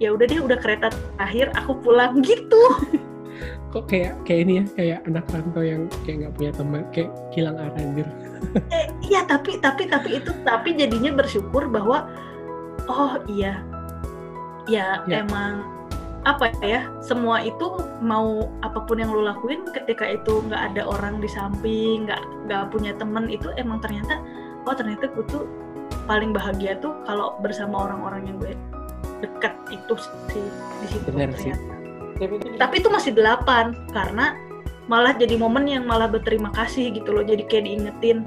ya 0.03 0.11
udah 0.11 0.27
deh 0.27 0.41
udah 0.43 0.59
kereta 0.59 0.91
terakhir 0.91 1.55
aku 1.55 1.79
pulang 1.79 2.19
gitu. 2.27 2.63
Kok 3.71 3.91
kayak 3.91 4.19
kayak 4.27 4.41
ini 4.49 4.53
ya 4.59 4.65
kayak 4.75 4.99
anak 5.07 5.27
rantau 5.31 5.63
yang 5.63 5.87
kayak 6.03 6.27
nggak 6.27 6.33
punya 6.39 6.51
teman 6.55 6.83
kayak 6.91 7.11
hilang 7.35 7.57
arah 7.59 7.79
anjir. 7.79 8.07
eh, 8.71 8.87
iya 9.03 9.27
tapi 9.27 9.59
tapi 9.59 9.91
tapi 9.91 10.23
itu 10.23 10.31
tapi 10.47 10.79
jadinya 10.79 11.11
bersyukur 11.17 11.67
bahwa 11.67 12.07
oh 12.87 13.19
iya 13.27 13.61
ya, 14.69 15.03
Ya. 15.09 15.23
emang 15.25 15.65
apa 16.25 16.49
ya 16.65 16.89
semua 17.05 17.45
itu 17.45 17.85
mau 18.01 18.49
apa 18.65 18.81
pun 18.89 18.97
yang 18.97 19.13
lo 19.13 19.29
lakuin 19.29 19.69
ketika 19.77 20.09
itu 20.09 20.41
nggak 20.49 20.73
ada 20.73 20.83
orang 20.89 21.21
di 21.21 21.29
samping 21.29 22.09
nggak 22.09 22.23
nggak 22.49 22.73
punya 22.73 22.97
temen 22.97 23.29
itu 23.29 23.53
emang 23.61 23.77
ternyata 23.85 24.25
oh 24.65 24.73
ternyata 24.73 25.13
gue 25.13 25.25
tuh 25.29 25.45
paling 26.09 26.33
bahagia 26.33 26.81
tuh 26.81 26.97
kalau 27.05 27.37
bersama 27.45 27.85
orang-orang 27.89 28.25
yang 28.25 28.37
gue 28.41 28.57
dekat 29.21 29.53
itu 29.69 29.95
sih 30.33 30.45
di 30.81 30.87
situ 30.89 31.09
Benar 31.13 31.37
sih. 31.37 31.53
ternyata 31.53 32.57
tapi 32.57 32.75
itu 32.81 32.89
masih 32.89 33.13
delapan 33.13 33.77
karena 33.93 34.33
malah 34.89 35.13
jadi 35.13 35.37
momen 35.37 35.69
yang 35.69 35.85
malah 35.85 36.09
berterima 36.09 36.49
kasih 36.57 36.89
gitu 36.93 37.13
loh 37.13 37.25
jadi 37.25 37.45
kayak 37.45 37.69
diingetin 37.69 38.25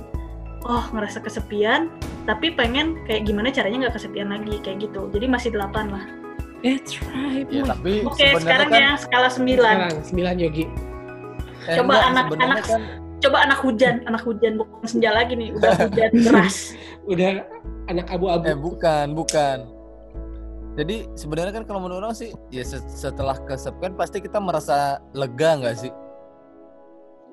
oh 0.69 0.85
ngerasa 0.93 1.17
kesepian 1.25 1.89
tapi 2.29 2.53
pengen 2.53 2.97
kayak 3.09 3.25
gimana 3.25 3.49
caranya 3.49 3.89
nggak 3.89 3.97
kesepian 3.97 4.29
lagi 4.29 4.61
kayak 4.61 4.85
gitu 4.85 5.09
jadi 5.09 5.25
masih 5.25 5.49
delapan 5.49 5.89
lah 5.89 6.05
That's 6.59 6.93
right. 7.03 7.45
Ya, 7.47 7.61
tapi 7.63 8.01
oke 8.01 8.17
sekarang 8.35 8.67
kan, 8.67 8.79
ya 8.79 8.91
skala 8.95 9.29
sembilan 9.29 9.75
Sekarang 9.77 9.95
sembilan 10.03 10.35
Yogi. 10.37 10.65
eh, 11.63 11.75
coba 11.75 11.91
enggak, 11.91 12.03
anak- 12.03 12.25
sebenarnya 12.25 12.47
anak- 12.49 12.65
kan 12.65 12.81
coba 13.17 13.37
anak 13.41 13.59
hujan 13.59 13.95
anak 14.03 14.21
hujan 14.21 14.51
bukan 14.55 14.85
senja 14.85 15.09
lagi 15.09 15.33
nih 15.33 15.49
udah 15.51 15.73
hujan 15.85 16.11
deras 16.13 16.57
Udah 17.03 17.29
anak 17.87 18.07
abu-abu. 18.09 18.43
Eh 18.43 18.53
bukan, 18.53 19.05
bukan. 19.13 19.57
Jadi 20.75 21.09
sebenarnya 21.13 21.49
kan 21.51 21.63
kalau 21.63 21.79
menurut 21.79 22.03
orang 22.03 22.13
sih, 22.13 22.29
ya 22.47 22.61
se- 22.61 22.83
setelah 22.85 23.33
kesepian 23.39 23.93
pasti 23.93 24.19
kita 24.19 24.37
merasa 24.37 24.99
lega 25.11 25.55
nggak 25.55 25.75
sih? 25.77 25.91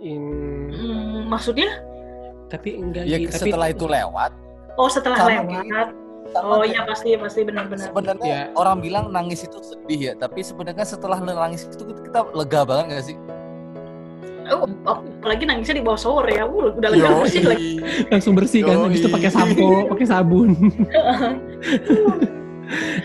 In- 0.00 0.70
Hmm, 0.70 1.26
maksudnya 1.26 1.80
tapi 2.46 2.76
enggak 2.76 3.04
Ya 3.04 3.16
tapi 3.20 3.34
setelah 3.34 3.68
itu 3.68 3.84
lewat. 3.84 4.30
oh 4.74 4.86
setelah 4.86 5.16
lewat 5.22 5.88
sama 6.34 6.58
oh 6.58 6.62
iya 6.66 6.82
pasti 6.82 7.14
pasti 7.14 7.40
benar-benar 7.46 7.86
Sebenarnya 7.94 8.26
Ya. 8.26 8.42
orang 8.58 8.82
bilang 8.82 9.14
nangis 9.14 9.46
itu 9.46 9.58
sedih 9.62 10.00
ya, 10.00 10.12
tapi 10.18 10.42
sebenarnya 10.42 10.82
setelah 10.82 11.22
nangis 11.22 11.64
itu 11.64 11.86
kita 11.86 12.26
lega 12.34 12.60
banget 12.66 12.84
nggak 12.90 13.04
sih? 13.06 13.16
oh, 14.44 14.68
oh, 14.84 15.00
apalagi 15.22 15.48
nangisnya 15.48 15.80
di 15.80 15.84
bawah 15.84 15.96
shower 15.96 16.26
ya. 16.28 16.44
Uh, 16.44 16.68
udah 16.76 16.88
lega 16.92 17.08
bersih 17.16 17.42
lagi. 17.48 17.70
Langsung 18.12 18.34
bersih 18.36 18.60
kan 18.60 18.76
habis 18.76 19.00
itu 19.00 19.08
pakai 19.08 19.30
sampo 19.32 19.88
pakai 19.88 20.04
sabun. 20.04 20.48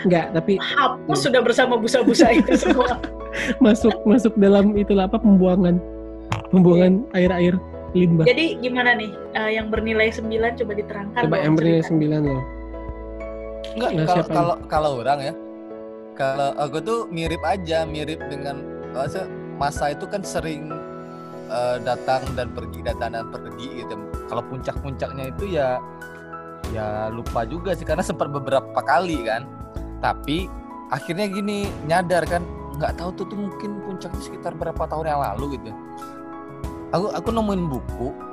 Enggak 0.03 0.31
tapi 0.33 0.55
hapus 0.59 1.19
sudah 1.23 1.41
bersama 1.43 1.75
busa-busa 1.75 2.31
itu 2.39 2.55
semua. 2.55 2.99
Masuk 3.59 3.93
masuk 4.03 4.33
dalam 4.35 4.75
itu 4.75 4.91
apa 4.99 5.15
pembuangan 5.15 5.79
pembuangan 6.51 7.07
air-air 7.13 7.55
limbah. 7.91 8.25
Jadi 8.27 8.59
gimana 8.59 8.95
nih 8.95 9.11
eh, 9.35 9.51
yang 9.55 9.71
bernilai 9.71 10.11
9 10.11 10.27
coba 10.59 10.71
diterangkan 10.75 11.21
coba 11.23 11.37
yang 11.39 11.55
bernilai 11.55 11.81
cerita. 11.81 11.89
sembilan 11.95 12.21
loh 12.21 12.43
Enggak, 13.75 13.91
kalau 14.07 14.25
kalau 14.25 14.55
kalau 14.65 14.91
orang 15.01 15.19
ya, 15.21 15.33
kalau 16.17 16.49
aku 16.57 16.77
tuh 16.81 16.99
mirip 17.13 17.41
aja, 17.45 17.85
mirip 17.85 18.19
dengan 18.31 18.61
masa 18.95 19.29
masa 19.59 19.93
itu 19.93 20.05
kan 20.09 20.25
sering 20.25 20.73
eh, 21.51 21.77
datang 21.83 22.23
dan 22.33 22.49
pergi, 22.53 22.79
datang 22.81 23.13
dan 23.13 23.27
pergi 23.29 23.85
gitu. 23.85 23.95
Kalau 24.29 24.43
puncak-puncaknya 24.47 25.33
itu 25.33 25.57
ya 25.59 25.77
ya 26.69 27.09
lupa 27.09 27.45
juga 27.49 27.73
sih 27.73 27.85
karena 27.85 28.05
sempat 28.05 28.29
beberapa 28.29 28.79
kali 28.81 29.25
kan. 29.25 29.45
Tapi 29.99 30.47
akhirnya 30.89 31.27
gini 31.29 31.69
nyadar 31.85 32.23
kan, 32.25 32.41
nggak 32.79 32.97
tahu 32.97 33.09
tuh 33.19 33.25
tuh 33.29 33.37
mungkin 33.37 33.83
puncaknya 33.85 34.21
sekitar 34.21 34.55
berapa 34.55 34.83
tahun 34.87 35.11
yang 35.11 35.21
lalu 35.21 35.59
gitu. 35.59 35.71
Aku 36.89 37.13
aku 37.13 37.29
nemuin 37.29 37.63
buku 37.69 38.28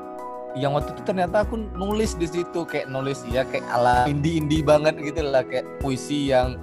yang 0.56 0.72
waktu 0.72 0.88
itu 0.96 1.02
ternyata 1.04 1.44
aku 1.44 1.60
nulis 1.76 2.16
di 2.16 2.24
situ 2.24 2.64
kayak 2.64 2.88
nulis 2.88 3.20
ya 3.28 3.44
kayak 3.44 3.68
ala 3.68 4.08
indie 4.08 4.40
indie 4.40 4.64
banget 4.64 4.96
gitu 4.98 5.20
lah 5.20 5.44
kayak 5.44 5.68
puisi 5.78 6.32
yang 6.32 6.56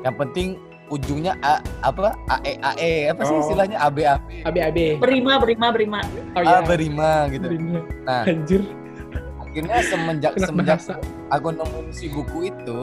yang 0.00 0.16
penting 0.16 0.56
ujungnya 0.88 1.36
a, 1.44 1.60
apa 1.84 2.16
ae 2.40 2.56
ae 2.56 3.12
apa 3.12 3.20
sih 3.20 3.36
Oh. 3.36 3.44
istilahnya? 3.44 3.76
Ab 3.76 4.00
ab 4.00 4.24
ABAB 4.48 4.96
berima 4.96 5.36
berima 5.36 5.68
berima. 5.68 6.00
Oh 6.32 6.40
a 6.40 6.44
iya 6.48 6.58
berima 6.64 7.10
gitu. 7.28 7.44
Berima. 7.44 7.78
nah 8.08 8.24
anjir. 8.24 8.64
akhirnya 9.38 9.76
semenjak 9.84 10.32
Anak 10.32 10.44
semenjak 10.48 10.78
bahasa. 10.80 10.94
aku 11.28 11.48
nemuin 11.52 11.88
si 11.92 12.06
buku 12.08 12.38
itu 12.48 12.80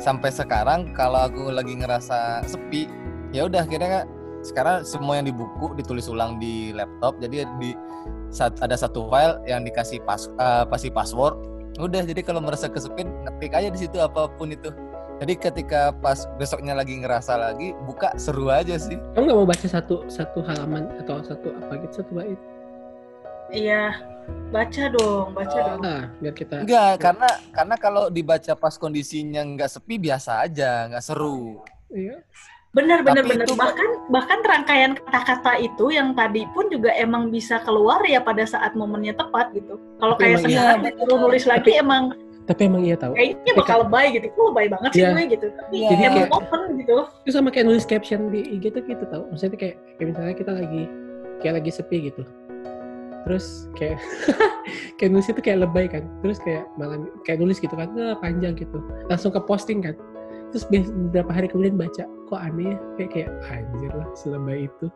sampai 0.00 0.30
sekarang 0.32 0.92
kalau 0.92 1.28
aku 1.28 1.48
lagi 1.48 1.76
ngerasa 1.76 2.44
sepi 2.44 2.88
ya 3.28 3.44
udah 3.44 3.64
akhirnya 3.64 4.08
sekarang 4.48 4.82
semua 4.82 5.20
yang 5.20 5.28
di 5.28 5.34
buku 5.34 5.76
ditulis 5.76 6.08
ulang 6.08 6.40
di 6.40 6.72
laptop 6.72 7.20
jadi 7.20 7.44
di 7.60 7.76
saat 8.28 8.56
ada 8.58 8.72
satu 8.74 9.04
file 9.06 9.36
yang 9.44 9.60
dikasih 9.62 10.00
pas 10.02 10.28
eh, 10.30 10.64
pasti 10.64 10.88
password. 10.88 11.36
Udah 11.76 12.02
jadi 12.02 12.20
kalau 12.20 12.40
merasa 12.40 12.66
kesepian 12.66 13.06
ngetik 13.22 13.52
aja 13.52 13.68
di 13.68 13.78
situ 13.78 13.96
apa 13.98 14.26
pun 14.32 14.50
itu. 14.50 14.72
Jadi 15.18 15.34
ketika 15.34 15.90
pas 15.92 16.26
besoknya 16.34 16.74
lagi 16.74 16.94
ngerasa 16.94 17.34
lagi 17.34 17.74
buka 17.84 18.14
seru 18.16 18.48
aja 18.48 18.74
sih. 18.74 18.94
Kamu 19.14 19.22
nggak 19.24 19.36
mau 19.36 19.46
baca 19.46 19.66
satu 19.66 20.06
satu 20.06 20.42
halaman 20.42 20.90
atau 20.98 21.18
satu 21.20 21.54
apa 21.54 21.78
gitu 21.82 22.02
satu 22.02 22.10
bait? 22.14 22.38
Iya 23.48 23.96
baca 24.52 24.84
dong 24.92 25.32
baca 25.32 25.56
Oh. 25.56 25.66
dong. 25.72 25.80
ah 25.82 26.02
biar 26.20 26.34
kita 26.36 26.60
enggak 26.60 27.00
karena 27.00 27.28
karena 27.48 27.74
kalau 27.80 28.04
dibaca 28.08 28.52
pas 28.52 28.76
kondisinya 28.76 29.40
nggak 29.40 29.72
sepi 29.72 29.96
biasa 29.96 30.44
aja 30.44 30.86
nggak 30.86 31.00
seru. 31.02 31.64
Iya 31.88 32.20
benar 32.70 33.00
benar 33.00 33.24
Tapi 33.24 33.32
benar. 33.32 33.46
itu- 33.48 33.56
bahkan 33.56 33.88
bahkan 34.08 34.38
rangkaian 34.44 34.92
kata-kata 34.94 35.56
itu 35.58 35.88
yang 35.88 36.12
tadi 36.12 36.44
pun 36.52 36.68
juga 36.68 36.92
emang 36.94 37.28
bisa 37.28 37.58
keluar 37.60 38.04
ya 38.04 38.20
pada 38.20 38.44
saat 38.44 38.72
momennya 38.72 39.14
tepat 39.14 39.50
gitu. 39.52 39.80
Kalau 39.96 40.14
kayak 40.14 40.38
iya. 40.38 40.44
sekarang 40.44 40.78
disuruh 40.84 41.18
nulis 41.18 41.44
lagi 41.44 41.72
emang 41.74 42.12
tapi 42.44 42.64
emang 42.64 42.80
iya 42.80 42.96
tahu. 42.96 43.12
kayaknya 43.12 43.52
bakal 43.54 43.84
lebay 43.84 44.06
gitu. 44.10 44.26
Kok 44.30 44.46
lebay 44.52 44.66
banget 44.68 44.90
sih 44.90 45.00
Iya. 45.00 45.10
gue 45.10 45.24
gitu. 45.28 45.46
Tapi 45.50 45.74
Iya. 45.74 45.88
Jadi 45.88 46.02
emang 46.02 46.16
kayak- 46.18 46.32
open 46.34 46.60
gitu. 46.76 46.96
itu 47.24 47.32
sama 47.32 47.48
kayak 47.48 47.66
nulis 47.66 47.84
caption 47.84 48.20
di 48.28 48.40
IG 48.50 48.64
tuh 48.70 48.82
gitu 48.82 49.04
tau 49.06 49.22
maksudnya 49.28 49.58
kayak, 49.58 49.76
kayak 49.96 50.06
misalnya 50.12 50.34
kita 50.36 50.52
lagi 50.54 50.82
kayak 51.40 51.54
lagi 51.60 51.70
sepi 51.70 51.96
gitu. 52.08 52.22
Terus 53.24 53.46
kayak 53.74 53.96
kayak 54.96 55.10
nulis 55.10 55.26
itu 55.26 55.40
kayak 55.40 55.58
lebay 55.64 55.86
kan. 55.88 56.04
Terus 56.20 56.36
kayak 56.38 56.68
malam 56.76 57.08
kayak 57.22 57.38
nulis 57.38 57.56
gitu 57.58 57.72
kan 57.72 57.88
"Wah, 57.92 58.16
panjang 58.18 58.52
gitu. 58.54 58.76
Langsung 59.08 59.32
ke 59.32 59.40
posting 59.40 59.80
kan 59.80 59.96
terus 60.48 60.64
be- 60.64 60.84
beberapa 61.08 61.30
hari 61.30 61.46
kemudian 61.46 61.76
baca 61.76 62.04
kok 62.04 62.40
aneh 62.40 62.72
ya 62.72 62.76
kayak 62.96 63.10
kayak 63.12 63.30
anjir 63.50 63.92
lah 63.92 64.08
selebay 64.14 64.64
itu 64.64 64.86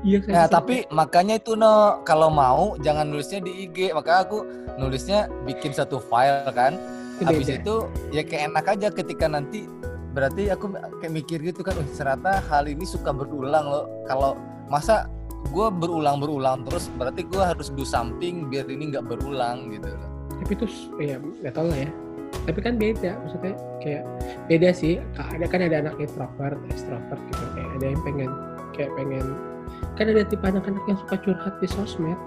iya 0.00 0.18
kan 0.20 0.30
Nah, 0.30 0.46
tapi 0.46 0.76
makanya 0.90 1.34
itu 1.36 1.54
no 1.54 1.98
kalau 2.02 2.28
mau 2.28 2.76
jangan 2.78 3.08
nulisnya 3.08 3.40
di 3.40 3.64
IG. 3.64 3.90
Maka 3.90 4.22
aku 4.22 4.44
nulisnya 4.76 5.26
bikin 5.42 5.72
satu 5.72 5.98
file 5.98 6.44
kan. 6.50 6.76
itu 7.14 7.24
Habis 7.24 7.46
beda. 7.46 7.56
itu 7.56 7.74
ya 8.10 8.22
kayak 8.22 8.42
enak 8.50 8.66
aja 8.68 8.88
ketika 8.90 9.26
nanti 9.26 9.70
berarti 10.10 10.50
aku 10.50 10.66
kayak 10.98 11.14
mikir 11.14 11.38
gitu 11.40 11.62
kan, 11.62 11.74
"Wih, 11.74 11.86
ternyata 11.88 12.42
hal 12.44 12.66
ini 12.66 12.82
suka 12.84 13.10
berulang 13.10 13.64
loh. 13.64 13.86
Kalau 14.04 14.34
masa 14.66 15.06
gue 15.46 15.66
berulang-berulang 15.70 16.64
terus 16.64 16.90
berarti 16.92 17.22
gue 17.22 17.38
harus 17.38 17.70
do 17.70 17.82
something 17.82 18.48
biar 18.48 18.66
ini 18.66 18.90
nggak 18.90 19.06
berulang 19.06 19.70
gitu 19.70 19.88
loh. 19.88 20.10
tapi 20.34 20.50
itu 20.52 20.66
s- 20.66 20.90
ya 20.98 21.16
nggak 21.16 21.54
tahu 21.54 21.66
lah 21.68 21.78
ya 21.78 21.90
tapi 22.42 22.58
kan 22.60 22.74
beda 22.76 23.14
maksudnya 23.22 23.54
kayak 23.78 24.04
beda 24.50 24.70
sih. 24.74 24.98
Ada 25.16 25.46
kan 25.46 25.60
ada 25.62 25.86
anak 25.86 25.96
introvert 26.02 26.58
extrovert 26.68 27.20
gitu 27.30 27.44
kayak 27.54 27.70
ada 27.80 27.86
yang 27.94 28.02
pengen 28.02 28.30
kayak 28.74 28.90
pengen 28.98 29.26
kan 29.94 30.10
ada 30.10 30.22
tipe 30.26 30.44
anak-anak 30.44 30.82
yang 30.90 30.98
suka 31.06 31.16
curhat 31.22 31.54
di 31.62 31.68
sosmed. 31.70 32.18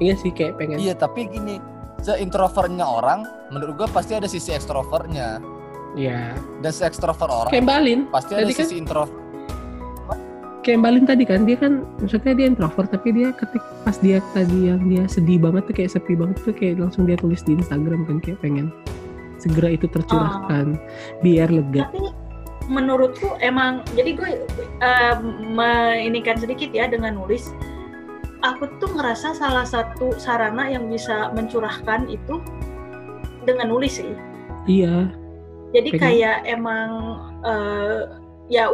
Iya 0.00 0.14
sih 0.16 0.32
kayak 0.32 0.56
pengen. 0.56 0.80
Iya, 0.80 0.96
tapi 0.96 1.28
gini, 1.28 1.60
se-introvertnya 2.00 2.88
orang, 2.88 3.28
menurut 3.52 3.84
gue 3.84 3.88
pasti 3.92 4.16
ada 4.16 4.24
sisi 4.24 4.48
ekstrovertnya. 4.56 5.44
iya. 5.92 6.32
Dan 6.64 6.72
se-ekstrovert 6.72 7.28
orang 7.28 7.52
kayak 7.52 7.66
Balin 7.68 8.00
pasti 8.08 8.32
ada 8.32 8.48
kan 8.48 8.56
sisi 8.64 8.80
introvert. 8.80 9.12
kayak 10.60 10.80
Balin 10.84 11.04
tadi 11.08 11.24
kan 11.24 11.48
dia 11.48 11.56
kan 11.56 11.88
maksudnya 12.04 12.36
dia 12.36 12.46
introvert 12.52 12.92
tapi 12.92 13.16
dia 13.16 13.32
ketik 13.32 13.64
pas 13.80 13.96
dia 13.96 14.20
tadi 14.36 14.68
yang 14.68 14.80
dia 14.92 15.08
sedih 15.08 15.40
banget 15.40 15.64
tuh 15.66 15.74
kayak 15.74 15.90
sepi 15.96 16.12
banget 16.12 16.36
tuh 16.44 16.52
kayak 16.52 16.76
langsung 16.76 17.08
dia 17.08 17.16
tulis 17.16 17.40
di 17.48 17.56
Instagram 17.56 18.04
kan 18.04 18.20
kayak 18.20 18.38
pengen 18.44 18.68
segera 19.40 19.72
itu 19.72 19.88
tercurahkan 19.88 20.76
biar 21.24 21.48
lega. 21.48 21.88
Tapi 21.88 22.12
menurutku 22.70 23.34
emang 23.42 23.82
jadi 23.98 24.14
gue 24.14 24.30
eh, 24.78 25.16
meinikan 25.50 26.38
sedikit 26.38 26.70
ya 26.70 26.86
dengan 26.86 27.18
nulis 27.18 27.50
aku 28.40 28.70
tuh 28.80 28.94
ngerasa 28.96 29.36
salah 29.36 29.66
satu 29.66 30.16
sarana 30.16 30.70
yang 30.70 30.88
bisa 30.88 31.28
mencurahkan 31.34 32.08
itu 32.08 32.40
dengan 33.44 33.72
nulis 33.72 34.00
sih. 34.00 34.12
Iya. 34.68 35.10
Jadi 35.74 35.90
Pengen- 35.96 36.02
kayak 36.02 36.38
emang 36.46 36.88
eh, 37.44 38.00
ya 38.50 38.66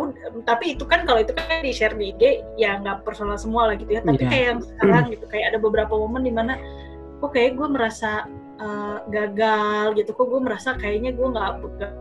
tapi 0.48 0.72
itu 0.78 0.88
kan 0.88 1.04
kalau 1.04 1.20
itu 1.20 1.36
kan 1.36 1.60
di 1.60 1.72
share 1.74 1.92
di 1.92 2.10
IG 2.16 2.40
ya 2.56 2.80
nggak 2.80 3.04
personal 3.04 3.36
semua 3.40 3.72
lah 3.72 3.76
gitu 3.78 3.90
ya. 3.96 4.00
Tapi 4.04 4.22
Iya. 4.22 4.30
kayak 4.30 4.44
yang 4.50 4.60
sekarang 4.62 5.04
gitu 5.14 5.24
kayak 5.30 5.46
ada 5.54 5.58
beberapa 5.62 5.94
momen 5.94 6.22
di 6.26 6.32
mana 6.34 6.58
kok 7.20 7.32
kayak 7.32 7.56
gue 7.56 7.68
merasa 7.70 8.28
uh, 8.58 8.98
gagal 9.06 9.94
gitu 9.94 10.10
kok 10.10 10.26
gue 10.26 10.40
merasa 10.40 10.74
kayaknya 10.74 11.10
gue 11.10 11.26
nggak 11.26 11.50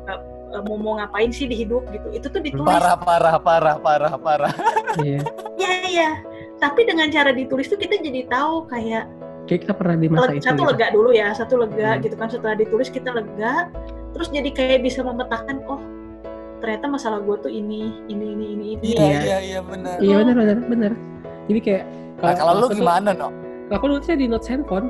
uh, 0.08 0.64
mau 0.64 0.76
mau 0.76 0.94
ngapain 0.96 1.30
sih 1.30 1.46
di 1.46 1.56
hidup 1.58 1.84
gitu 1.90 2.08
itu 2.12 2.28
tuh 2.28 2.40
ditulis 2.40 2.64
Parah, 2.66 2.96
parah, 2.96 3.36
parah, 3.38 3.76
parah, 3.78 4.14
parah. 4.16 4.54
Iya. 4.98 5.20
Iya 5.56 5.72
iya. 5.86 6.10
Tapi 6.56 6.84
dengan 6.84 7.08
cara 7.10 7.30
ditulis 7.30 7.68
tuh 7.68 7.76
kita 7.76 8.00
jadi 8.00 8.24
tahu 8.26 8.64
kayak 8.66 9.06
Kayak 9.46 9.62
kita 9.62 9.74
pernah 9.76 9.96
di 9.96 10.08
masa 10.08 10.32
itu. 10.32 10.42
satu 10.42 10.58
gitu. 10.58 10.70
lega 10.74 10.88
dulu 10.90 11.10
ya, 11.12 11.28
satu 11.30 11.54
lega 11.60 11.90
Hmm. 11.92 12.02
gitu 12.02 12.16
kan 12.16 12.28
setelah 12.28 12.56
ditulis 12.56 12.90
kita 12.90 13.10
lega, 13.12 13.70
terus 14.10 14.32
jadi 14.32 14.50
kayak 14.50 14.80
bisa 14.82 15.04
memetakan 15.04 15.62
oh 15.68 15.78
ternyata 16.58 16.90
masalah 16.90 17.20
gue 17.20 17.36
tuh 17.38 17.52
ini, 17.52 17.94
ini, 18.08 18.26
ini, 18.32 18.46
ini, 18.50 18.66
ini. 18.74 18.84
Iya, 18.90 18.98
Iya. 18.98 19.20
iya, 19.22 19.38
iya, 19.44 19.60
benar. 19.62 19.96
Iya 20.00 20.16
benar 20.18 20.36
benar 20.36 20.58
benar. 20.66 20.92
Jadi 21.46 21.60
kayak 21.62 21.84
Nah, 22.16 22.34
kalau 22.34 22.52
lu 22.56 22.66
tuh- 22.66 22.80
gimana, 22.80 23.12
no? 23.12 23.30
Kalau 23.68 23.76
aku 23.76 23.86
nulisnya 23.88 24.16
di 24.16 24.26
notes 24.26 24.48
handphone. 24.48 24.88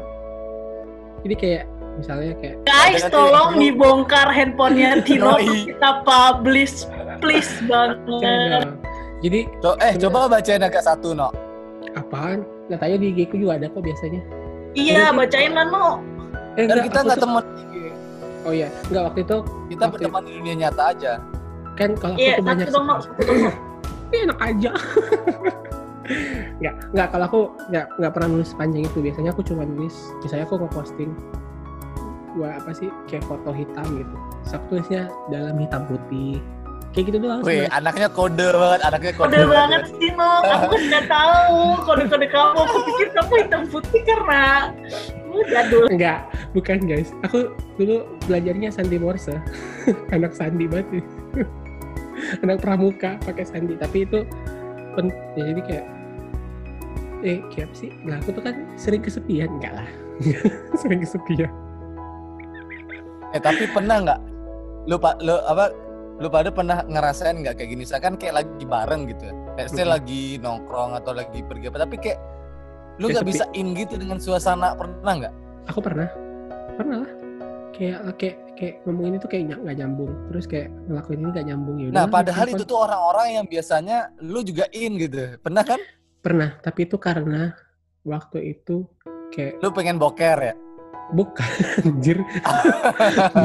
Jadi 1.26 1.36
kayak 1.36 1.64
misalnya 1.98 2.38
kayak 2.38 2.56
Guys, 2.64 3.02
tolong 3.10 3.58
dibongkar 3.58 4.30
handphonenya 4.30 5.02
Tino 5.10 5.42
kita 5.42 6.06
publish, 6.06 6.86
please 7.18 7.50
banget. 7.66 7.98
Nah, 8.06 8.78
jadi 9.26 9.50
Co- 9.58 9.80
eh, 9.82 9.98
coba 9.98 10.30
bacain 10.30 10.62
agak 10.62 10.86
satu, 10.86 11.18
no. 11.18 11.34
apaan? 11.98 12.46
Nggak 12.70 12.78
tahu 12.78 12.98
di 13.02 13.08
IG 13.10 13.20
ku 13.26 13.36
juga 13.42 13.58
ada 13.58 13.74
kok 13.74 13.82
biasanya. 13.82 14.22
Iya, 14.78 15.10
bacain 15.10 15.58
lah 15.58 15.66
no. 15.66 15.88
Eh, 16.54 16.70
Kan 16.70 16.86
kita 16.86 17.00
nggak 17.02 17.18
tuh- 17.18 17.26
teman, 17.26 17.44
Oh 18.46 18.54
iya, 18.54 18.70
nggak 18.94 19.04
waktu 19.10 19.20
itu 19.26 19.38
kita 19.74 19.84
Oke. 19.84 19.94
berteman 19.98 20.22
di 20.22 20.32
dunia 20.38 20.56
nyata 20.62 20.94
aja. 20.94 21.14
kan 21.76 21.92
kalau 21.98 22.14
aku 22.14 22.22
Iya, 22.22 22.36
tuh 22.38 22.46
banyak 22.46 22.68
no. 22.70 22.96
tapi 24.06 24.16
enak 24.24 24.40
aja. 24.40 24.72
nggak 26.62 26.74
nggak 26.94 27.08
kalau 27.10 27.26
aku 27.26 27.42
nggak 27.74 27.86
nggak 27.98 28.12
pernah 28.14 28.30
nulis 28.30 28.52
panjang 28.54 28.84
itu 28.86 29.00
biasanya 29.02 29.30
aku 29.34 29.42
cuma 29.42 29.66
nulis 29.66 29.96
misalnya 30.22 30.46
aku 30.46 30.56
nge-posting 30.62 31.12
gua 32.36 32.50
apa 32.60 32.72
sih 32.76 32.90
kayak 33.08 33.24
foto 33.26 33.50
hitam 33.56 33.88
gitu 33.96 34.16
aku 34.54 34.66
tulisnya 34.78 35.10
dalam 35.32 35.56
hitam 35.58 35.88
putih 35.90 36.44
kayak 36.96 37.12
gitu 37.12 37.18
doang 37.28 37.44
Wih, 37.44 37.68
anaknya 37.76 38.08
kode 38.08 38.48
banget, 38.56 38.82
anaknya 38.88 39.12
kode, 39.20 39.36
Kode 39.36 39.42
banget 39.52 39.82
sih 40.00 40.12
no, 40.16 40.32
aku 40.48 40.66
kan 40.72 40.82
nggak 40.88 41.06
tahu 41.12 41.60
kode-kode 41.84 42.28
kamu. 42.32 42.60
Aku 42.64 42.78
pikir 42.88 43.08
kamu 43.12 43.34
hitam 43.44 43.62
putih 43.68 44.02
karena 44.08 44.44
lu 45.28 45.44
jadul. 45.52 45.86
Enggak, 45.92 46.20
bukan 46.56 46.80
guys. 46.88 47.12
Aku 47.28 47.52
dulu 47.76 48.08
belajarnya 48.32 48.72
sandi 48.72 48.96
morse. 48.96 49.36
Anak 50.16 50.32
sandi 50.32 50.72
banget. 50.72 51.04
Anak 52.48 52.64
pramuka 52.64 53.20
pakai 53.28 53.44
sandi, 53.44 53.76
tapi 53.76 54.08
itu 54.08 54.24
pen, 54.96 55.12
ya 55.36 55.52
jadi 55.52 55.62
kayak 55.68 55.86
eh 57.26 57.42
kayak 57.50 57.68
apa 57.68 57.76
sih? 57.76 57.90
Nah, 58.06 58.22
aku 58.22 58.30
tuh 58.32 58.44
kan 58.46 58.56
sering 58.78 59.02
kesepian, 59.02 59.50
enggak 59.50 59.74
lah. 59.76 59.90
sering 60.82 61.02
kesepian. 61.02 61.50
Eh, 63.34 63.42
tapi 63.42 63.68
pernah 63.68 63.98
nggak? 64.00 64.20
Lu, 64.86 64.96
pa- 64.96 65.18
lu 65.20 65.36
apa? 65.42 65.74
Lu 66.16 66.32
pada 66.32 66.48
pernah 66.48 66.80
ngerasain 66.86 67.36
nggak 67.36 67.60
kayak 67.60 67.70
gini? 67.76 67.84
Misalkan 67.84 68.16
kayak 68.16 68.40
lagi 68.40 68.64
bareng 68.64 69.12
gitu. 69.12 69.28
ya. 69.28 69.34
Kayak 69.58 69.70
saya 69.74 69.86
Mhm. 69.86 69.94
lagi 70.00 70.24
nongkrong 70.40 70.92
atau 70.96 71.12
lagi 71.12 71.40
pergi 71.44 71.66
apa, 71.68 71.78
tapi 71.84 71.96
kayak 72.00 72.20
lu 72.96 73.12
nggak 73.12 73.28
bisa 73.28 73.44
in 73.52 73.76
gitu 73.76 74.00
dengan 74.00 74.16
suasana 74.16 74.72
pernah 74.78 75.14
nggak? 75.20 75.34
Aku 75.68 75.84
pernah. 75.84 76.08
Pernah 76.78 77.04
lah. 77.04 77.12
Kayak 77.76 78.16
kayak 78.16 78.36
kayak 78.56 78.76
ngomong 78.88 79.06
ini 79.12 79.18
tuh 79.20 79.28
kayak 79.28 79.44
nggak 79.60 79.76
nyambung. 79.76 80.12
Terus 80.32 80.46
kayak 80.48 80.72
ngelakuin 80.88 81.20
ini 81.20 81.30
nggak 81.34 81.48
nyambung 81.52 81.76
ya. 81.76 81.88
Nah, 81.92 82.06
padahal 82.08 82.48
itu 82.48 82.64
tuh 82.64 82.80
orang-orang 82.80 83.28
yang 83.36 83.46
biasanya 83.46 83.98
lu 84.24 84.40
juga 84.40 84.72
in 84.72 84.96
gitu. 84.96 85.36
Pernah 85.44 85.66
kan? 85.66 85.82
pernah, 86.26 86.58
tapi 86.58 86.90
itu 86.90 86.98
karena 86.98 87.54
waktu 88.02 88.58
itu 88.58 88.90
kayak 89.30 89.62
Lu 89.62 89.70
pengen 89.70 90.02
boker 90.02 90.42
ya? 90.42 90.58
Bukan, 91.14 91.54
anjir. 91.86 92.18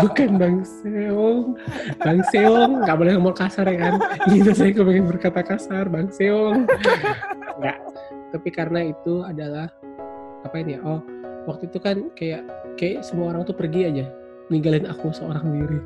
Bukan 0.01 0.41
Bang 0.41 0.65
Seong. 0.65 1.61
Bang 2.01 2.25
Seong, 2.33 2.81
nggak 2.89 2.97
boleh 2.97 3.13
ngomong 3.21 3.37
kasar 3.37 3.69
ya 3.69 3.77
kan. 3.77 3.95
Gitu 4.33 4.49
saya 4.57 4.73
kepengen 4.73 5.05
berkata 5.05 5.45
kasar, 5.45 5.93
Bang 5.93 6.09
Seong. 6.09 6.65
Nggak. 7.61 7.79
Tapi 8.33 8.49
karena 8.49 8.89
itu 8.89 9.21
adalah 9.29 9.69
apa 10.41 10.57
ini 10.57 10.79
ya? 10.79 10.81
Oh, 10.89 11.05
waktu 11.45 11.69
itu 11.69 11.77
kan 11.85 12.09
kayak 12.17 12.49
kayak 12.81 13.05
semua 13.05 13.37
orang 13.37 13.45
tuh 13.45 13.53
pergi 13.53 13.93
aja, 13.93 14.09
ninggalin 14.49 14.89
aku 14.89 15.13
seorang 15.13 15.45
diri. 15.53 15.81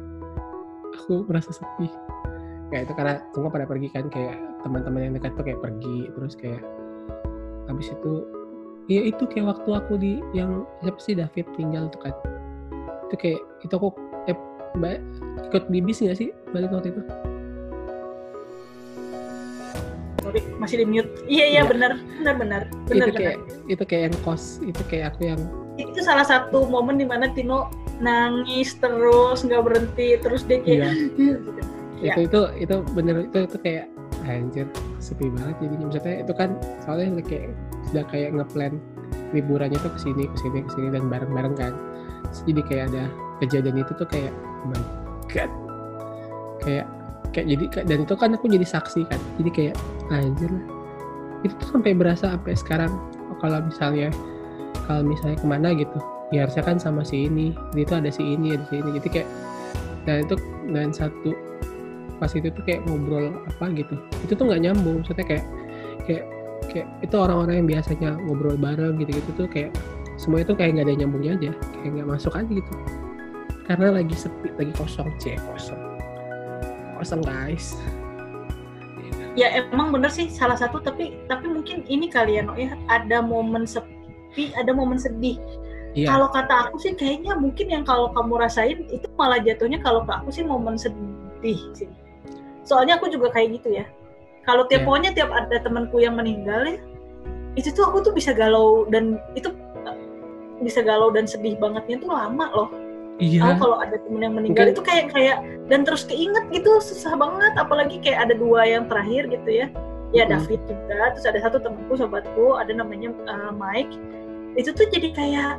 Aku 1.02 1.26
merasa 1.26 1.50
sepi. 1.50 1.90
Kayak 2.70 2.86
itu 2.86 2.94
karena 2.94 3.14
semua 3.34 3.50
pada 3.50 3.66
pergi 3.66 3.90
kan 3.90 4.06
kayak 4.14 4.38
teman-teman 4.62 5.10
yang 5.10 5.14
dekat 5.18 5.34
tuh 5.34 5.42
kayak 5.42 5.58
pergi 5.58 6.08
terus 6.14 6.38
kayak 6.38 6.62
habis 7.66 7.88
itu 7.90 8.24
Iya 8.84 9.08
itu 9.08 9.24
kayak 9.24 9.48
waktu 9.48 9.70
aku 9.72 9.96
di 9.96 10.20
yang 10.36 10.68
siapa 10.84 11.00
sih 11.00 11.16
David 11.16 11.48
tinggal 11.56 11.88
tuh 11.88 12.04
kan. 12.04 12.12
Itu 13.08 13.16
kayak 13.16 13.40
itu 13.64 13.72
aku 13.72 13.88
eh 14.28 14.36
mbak 14.76 15.00
ikut 15.48 15.72
di 15.72 15.80
bis 15.80 16.04
nggak 16.04 16.20
sih 16.20 16.28
balik 16.52 16.68
waktu 16.68 16.92
itu? 16.92 17.00
Sorry, 20.20 20.40
masih 20.56 20.76
di 20.80 20.86
mute. 20.88 21.08
Iya 21.24 21.44
iya 21.48 21.60
Iya. 21.60 21.62
benar, 21.64 21.92
benar 22.20 22.34
benar, 22.36 22.62
benar 22.88 23.06
itu 23.08 23.16
kayak 23.16 23.36
itu 23.72 23.82
kayak 23.88 24.02
yang 24.12 24.16
kos 24.20 24.44
itu 24.60 24.82
kayak 24.88 25.16
aku 25.16 25.32
yang 25.32 25.40
Itu 25.74 26.00
salah 26.06 26.22
satu 26.22 26.68
momen 26.68 27.00
di 27.00 27.08
mana 27.08 27.32
Tino 27.32 27.66
nangis 27.98 28.76
terus 28.78 29.42
nggak 29.42 29.62
berhenti 29.64 30.20
terus 30.20 30.44
dia 30.44 30.60
kayak 30.60 30.68
iya 30.68 30.88
gitu. 30.92 31.50
Iya. 32.04 32.14
itu 32.20 32.20
itu 32.28 32.40
itu 32.68 32.76
bener 32.92 33.16
itu 33.24 33.38
itu 33.48 33.56
kayak 33.64 33.86
anjir 34.28 34.68
sepi 35.04 35.28
banget 35.28 35.56
jadinya. 35.60 35.84
Maksudnya 35.92 36.16
itu 36.24 36.32
kan 36.32 36.50
soalnya 36.80 37.20
kayak 37.20 37.52
sudah 37.92 38.04
kayak 38.08 38.30
ngeplan 38.32 38.72
liburannya 39.36 39.78
tuh 39.84 39.92
ke 39.92 40.00
sini 40.00 40.24
ke 40.30 40.36
sini 40.40 40.58
ke 40.64 40.70
sini 40.72 40.88
dan 40.96 41.12
bareng 41.12 41.32
bareng 41.36 41.54
kan. 41.54 41.72
Terus 42.32 42.40
jadi 42.48 42.62
kayak 42.64 42.84
ada 42.92 43.04
kejadian 43.44 43.76
itu 43.84 43.92
tuh 43.92 44.08
kayak 44.08 44.32
oh 44.32 44.66
my 44.72 44.80
god. 45.28 45.50
Kayak 46.64 46.86
kayak 47.36 47.46
jadi 47.52 47.64
dan 47.84 47.98
itu 48.08 48.14
kan 48.16 48.30
aku 48.32 48.46
jadi 48.48 48.64
saksi 48.64 49.04
kan. 49.04 49.20
Jadi 49.36 49.50
kayak 49.52 49.74
anjir. 50.08 50.48
Lah 50.48 50.64
itu 51.44 51.52
tuh 51.60 51.68
sampai 51.76 51.92
berasa 51.92 52.32
sampai 52.32 52.56
sekarang. 52.56 52.92
Kalau 53.44 53.60
misalnya 53.60 54.08
kalau 54.88 55.04
misalnya 55.04 55.36
ke 55.36 55.46
mana 55.46 55.68
gitu 55.76 56.00
ya 56.32 56.48
harusnya 56.48 56.64
kan 56.64 56.80
sama 56.80 57.04
si 57.04 57.28
ini. 57.28 57.52
Dia 57.76 57.84
tuh 57.84 58.00
ada 58.00 58.08
si 58.08 58.24
ini 58.24 58.56
ada 58.56 58.64
si 58.72 58.80
ini. 58.80 58.96
Jadi 58.96 59.08
kayak 59.12 59.28
dan 60.08 60.24
itu 60.24 60.36
dan 60.72 60.88
satu 60.92 61.32
pas 62.22 62.30
itu 62.32 62.48
tuh 62.50 62.62
kayak 62.62 62.86
ngobrol 62.86 63.34
apa 63.48 63.64
gitu. 63.74 63.94
Itu 64.26 64.32
tuh 64.38 64.44
nggak 64.48 64.62
nyambung 64.64 65.02
maksudnya 65.02 65.26
kayak 65.26 65.44
kayak 66.06 66.24
kayak 66.70 66.88
itu 67.04 67.14
orang-orang 67.16 67.64
yang 67.64 67.68
biasanya 67.68 68.10
ngobrol 68.24 68.56
bareng 68.56 68.96
gitu-gitu 69.00 69.30
tuh 69.36 69.48
kayak 69.50 69.70
semua 70.14 70.46
itu 70.46 70.54
kayak 70.54 70.78
nggak 70.78 70.86
ada 70.88 70.94
nyambungnya 71.02 71.32
aja 71.36 71.50
kayak 71.82 71.90
nggak 72.00 72.08
masuk 72.08 72.32
aja 72.38 72.50
gitu. 72.50 72.72
Karena 73.64 73.96
lagi 73.96 74.14
sepi 74.14 74.48
lagi 74.54 74.72
kosong. 74.76 75.08
C 75.18 75.34
kosong. 75.40 75.80
Kosong 77.00 77.20
guys. 77.24 77.74
Ya 79.34 79.50
emang 79.50 79.90
bener 79.90 80.14
sih 80.14 80.30
salah 80.30 80.54
satu 80.54 80.78
tapi 80.78 81.18
tapi 81.26 81.50
mungkin 81.50 81.82
ini 81.90 82.06
kali 82.06 82.38
ya 82.38 82.46
ya. 82.54 82.78
Ada 82.86 83.18
momen 83.24 83.66
sepi, 83.66 84.54
ada 84.54 84.70
momen 84.70 85.00
sedih. 85.00 85.40
iya. 85.98 86.10
Kalau 86.10 86.30
kata 86.30 86.70
aku 86.70 86.78
sih 86.78 86.94
kayaknya 86.94 87.34
mungkin 87.34 87.66
yang 87.66 87.82
kalau 87.82 88.14
kamu 88.14 88.38
rasain 88.38 88.86
itu 88.90 89.06
malah 89.18 89.42
jatuhnya 89.42 89.82
kalau 89.82 90.06
ke 90.06 90.12
aku 90.14 90.30
sih 90.30 90.46
momen 90.46 90.78
sedih 90.78 91.58
sih. 91.74 91.90
Soalnya 92.64 92.96
aku 92.96 93.06
juga 93.08 93.28
kayak 93.30 93.60
gitu 93.60 93.76
ya. 93.76 93.84
Kalau 94.44 94.68
tiap 94.68 94.84
pokoknya 94.84 95.12
tiap 95.12 95.32
ada 95.32 95.56
temanku 95.56 96.00
yang 96.00 96.16
meninggal 96.16 96.64
ya, 96.64 96.76
itu 97.54 97.68
tuh 97.70 97.88
aku 97.88 98.02
tuh 98.02 98.12
bisa 98.12 98.32
galau 98.32 98.84
dan 98.88 99.16
itu 99.32 99.48
bisa 100.60 100.80
galau 100.80 101.08
dan 101.08 101.24
sedih 101.24 101.56
bangetnya 101.56 101.96
tuh 101.98 102.10
lama 102.10 102.46
loh. 102.52 102.68
iya 103.16 103.40
Tahu 103.40 103.54
kalau 103.58 103.76
ada 103.78 103.94
temen 103.96 104.20
yang 104.20 104.34
meninggal 104.34 104.68
Mungkin- 104.68 104.74
itu 104.74 104.82
kayak 104.82 105.06
kayak 105.12 105.36
dan 105.68 105.86
terus 105.86 106.02
keinget 106.02 106.44
gitu 106.50 106.82
susah 106.82 107.14
banget 107.14 107.52
apalagi 107.54 108.02
kayak 108.02 108.26
ada 108.26 108.34
dua 108.34 108.64
yang 108.64 108.84
terakhir 108.84 109.28
gitu 109.28 109.50
ya. 109.50 109.66
Ya 110.10 110.24
Mm-mm. 110.24 110.46
David 110.46 110.60
juga, 110.66 110.98
terus 111.10 111.26
ada 111.26 111.38
satu 111.42 111.58
temanku 111.58 111.94
sobatku 111.94 112.54
ada 112.54 112.70
namanya 112.70 113.10
uh, 113.26 113.50
Mike. 113.50 113.90
Itu 114.54 114.70
tuh 114.70 114.86
jadi 114.86 115.10
kayak 115.10 115.52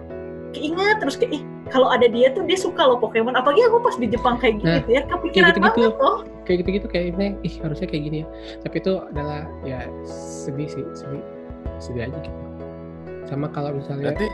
keinget 0.51 0.95
terus 0.99 1.15
kayak 1.15 1.35
ih 1.35 1.43
kalau 1.67 1.89
ada 1.89 2.07
dia 2.07 2.31
tuh 2.31 2.43
dia 2.43 2.55
suka 2.55 2.79
loh 2.81 2.95
Pokemon 2.95 3.35
apalagi 3.35 3.67
aku 3.67 3.81
pas 3.81 3.95
di 3.97 4.07
Jepang 4.07 4.37
kayak 4.37 4.61
Nah, 4.61 4.79
gitu 4.79 4.89
ya 4.91 5.01
kepikiran 5.05 5.51
gitu-gitu. 5.51 5.63
banget 5.75 5.95
loh. 5.99 6.17
Kayak 6.45 6.57
gitu-gitu 6.61 6.87
kayaknya 6.87 7.35
ih 7.41 7.53
harusnya 7.59 7.85
kayak 7.85 8.03
gini 8.03 8.17
ya 8.21 8.27
tapi 8.61 8.75
itu 8.77 8.93
adalah 9.03 9.41
ya 9.61 9.79
sedih 10.05 10.69
sih 10.69 10.85
sedih 10.93 11.23
sedih 11.77 12.01
aja 12.05 12.17
gitu 12.21 12.39
sama 13.25 13.49
kalau 13.49 13.73
misalnya 13.73 14.13
Berarti 14.13 14.27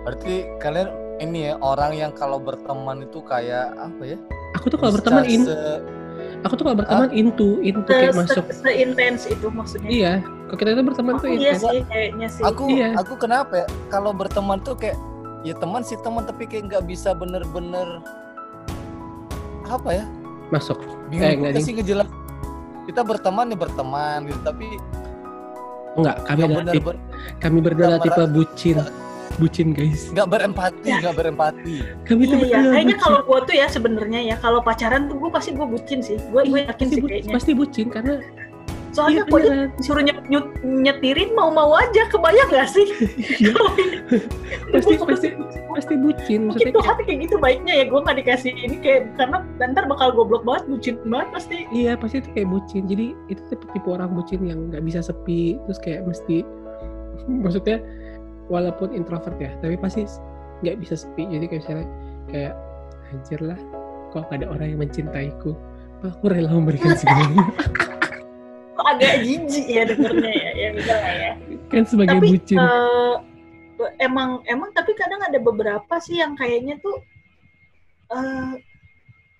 berarti 0.00 0.34
kalian 0.58 0.88
ini 1.20 1.38
ya 1.46 1.60
orang 1.60 1.92
yang 1.92 2.10
kalau 2.10 2.40
berteman 2.40 3.04
itu 3.04 3.20
kayak 3.20 3.76
apa 3.76 4.02
ya? 4.02 4.18
aku 4.56 4.66
tuh 4.66 4.78
kalau 4.80 4.92
berteman 4.96 5.24
in 5.24 5.44
se- 5.44 5.84
aku 6.40 6.56
tuh 6.56 6.64
kalau 6.64 6.76
berteman 6.80 7.12
into 7.12 7.60
into 7.60 7.84
Se, 7.84 7.92
kayak 7.92 8.10
se, 8.10 8.18
masuk 8.18 8.44
seintens 8.50 9.28
itu 9.28 9.46
maksudnya. 9.46 9.88
iya 9.88 10.12
kalau 10.48 10.56
kita 10.56 10.70
itu 10.72 10.82
berteman 10.82 11.12
Aku 11.14 11.22
tuh 11.22 11.30
iya 11.30 11.52
intens 11.52 11.62
sih 11.62 11.80
kayaknya 11.86 12.28
sih. 12.32 12.42
aku 12.42 12.62
Iya. 12.66 12.88
aku 12.96 13.12
kenapa 13.14 13.52
ya? 13.60 13.66
Kalau 13.86 14.10
berteman 14.10 14.58
tuh 14.58 14.72
kayak 14.74 14.96
ya 15.40 15.52
teman 15.54 15.84
sih 15.84 16.00
teman 16.00 16.24
tapi 16.24 16.44
kayak 16.44 16.64
nggak 16.66 16.84
bisa 16.84 17.12
bener-bener 17.12 18.00
apa 19.66 19.90
ya? 19.92 20.04
Masuk 20.50 20.78
Bingung 21.06 21.24
Eh, 21.24 21.32
nggak 21.32 21.50
juga 21.50 21.56
ding. 21.56 21.64
sih 21.64 21.74
ngejelas. 21.74 22.08
kita 22.82 23.00
berteman 23.02 23.44
nih 23.46 23.56
berteman 23.56 24.18
gitu 24.26 24.40
tapi 24.42 24.66
Enggak, 25.92 26.16
kami 26.22 26.40
adalah 26.40 26.64
tipe, 26.64 26.86
benar-benar 26.86 27.38
kami 27.40 27.58
berdua 27.60 27.96
tipe 27.98 28.22
bucin. 28.28 28.78
Bucin, 29.32 29.68
guys. 29.70 30.10
nggak 30.10 30.26
berempati 30.28 30.90
nggak 30.92 31.14
berempati 31.14 31.76
Kami 32.04 32.22
tuh 32.24 32.36
Iya, 32.36 32.46
iya. 32.46 32.58
Kayaknya 32.68 32.96
kalau 32.98 33.20
gue 33.22 33.38
tuh 33.42 33.54
ya 33.56 33.66
sebenarnya 33.66 34.20
ya 34.24 34.36
kalau 34.36 34.58
pacaran 34.60 35.06
tuh 35.06 35.16
gue 35.16 35.30
pasti 35.30 35.50
gue 35.50 35.64
bucin 35.64 35.98
sih. 35.98 36.18
Gue 36.28 36.44
gue 36.44 36.60
yakin 36.60 36.74
pasti, 36.76 36.86
sih 36.88 37.00
bu- 37.00 37.08
kayaknya. 37.08 37.32
pasti 37.32 37.50
bucin 37.52 37.86
karena 37.88 38.14
Soalnya 38.90 39.22
iya 39.22 39.30
aja 39.30 39.34
beneran. 39.34 39.68
disuruh 39.78 40.02
nyet- 40.02 40.26
nyet- 40.26 40.56
nyetirin 40.64 41.30
mau-mau 41.38 41.78
aja. 41.78 42.02
Kebayang 42.10 42.48
gak 42.50 42.68
sih? 42.74 42.86
Iya, 43.38 43.54
pasti 44.74 44.94
pasti 44.98 45.28
pasti 45.70 45.94
bucin 45.98 46.50
mungkin 46.50 46.50
maksudnya 46.50 46.74
tuh 46.74 46.82
kayak, 46.82 46.90
hati 46.98 47.02
kayak 47.06 47.20
gitu 47.26 47.36
baiknya 47.38 47.74
ya 47.82 47.84
gue 47.86 48.00
nggak 48.02 48.18
dikasih 48.22 48.52
ini 48.54 48.76
kayak 48.82 49.00
karena 49.14 49.38
ntar 49.70 49.84
bakal 49.86 50.08
goblok 50.14 50.42
banget 50.42 50.64
bucin 50.66 50.94
banget 51.06 51.28
pasti 51.30 51.56
iya 51.70 51.94
pasti 51.94 52.22
itu 52.22 52.30
kayak 52.34 52.48
bucin 52.50 52.82
jadi 52.90 53.06
itu 53.30 53.42
tipe, 53.50 53.64
tipe 53.70 53.88
orang 53.88 54.10
bucin 54.14 54.42
yang 54.46 54.70
nggak 54.70 54.82
bisa 54.82 55.00
sepi 55.02 55.58
terus 55.66 55.78
kayak 55.82 56.06
mesti 56.06 56.42
maksudnya 57.44 57.78
walaupun 58.50 58.94
introvert 58.94 59.38
ya 59.38 59.50
tapi 59.62 59.78
pasti 59.78 60.06
nggak 60.66 60.76
bisa 60.82 60.94
sepi 60.98 61.22
jadi 61.30 61.44
kayak 61.46 61.60
misalnya 61.62 61.86
kayak 62.30 62.54
anjir 63.10 63.40
lah 63.42 63.58
kok 64.10 64.26
ada 64.34 64.46
orang 64.50 64.74
yang 64.74 64.80
mencintaiku 64.82 65.54
aku 66.02 66.24
rela 66.26 66.50
memberikan 66.50 66.94
segalanya 67.00 67.46
agak 68.90 69.12
jijik 69.20 69.66
ya 69.66 69.82
dengernya 69.84 70.32
ya 70.32 70.50
ya 70.52 70.68
lah 70.74 71.12
ya 71.12 71.32
kan 71.68 71.82
sebagai 71.84 72.16
tapi 72.16 72.28
bucin 72.30 72.58
eh, 72.58 73.14
emang 73.98 74.44
emang 74.44 74.70
tapi 74.70 74.92
kadang 74.92 75.20
ada 75.20 75.38
beberapa 75.38 75.94
sih 75.98 76.18
yang 76.18 76.34
kayaknya 76.34 76.76
tuh 76.78 77.00
eh 78.10 78.52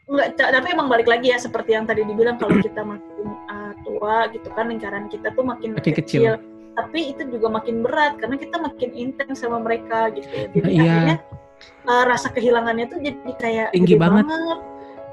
nggak 0.06 0.28
ta- 0.34 0.50
tapi 0.50 0.68
emang 0.70 0.86
balik 0.86 1.06
lagi 1.06 1.30
ya 1.30 1.38
seperti 1.38 1.70
yang 1.72 1.84
tadi 1.84 2.02
dibilang 2.02 2.34
kalau 2.34 2.58
kita 2.62 2.82
makin 2.82 3.26
eh, 3.46 3.72
tua 3.80 4.16
gitu 4.28 4.48
kan 4.50 4.66
lingkaran 4.66 5.06
kita 5.06 5.30
tuh 5.30 5.42
makin, 5.42 5.74
Makin 5.74 5.94
kecil. 5.94 6.38
tapi 6.72 7.10
itu 7.10 7.22
juga 7.28 7.50
makin 7.52 7.82
berat 7.82 8.16
karena 8.16 8.34
kita 8.34 8.56
makin 8.56 8.90
intens 8.92 9.38
sama 9.38 9.58
mereka 9.58 10.10
gitu 10.10 10.30
jadi 10.50 10.58
Nah, 10.60 10.70
iya. 10.70 10.82
akhirnya 10.82 11.16
eh, 11.84 12.04
rasa 12.06 12.28
kehilangannya 12.30 12.86
tuh 12.86 12.98
jadi 12.98 13.30
kayak 13.36 13.68
Tinggi 13.70 13.94
gede 13.94 14.00
banget. 14.00 14.24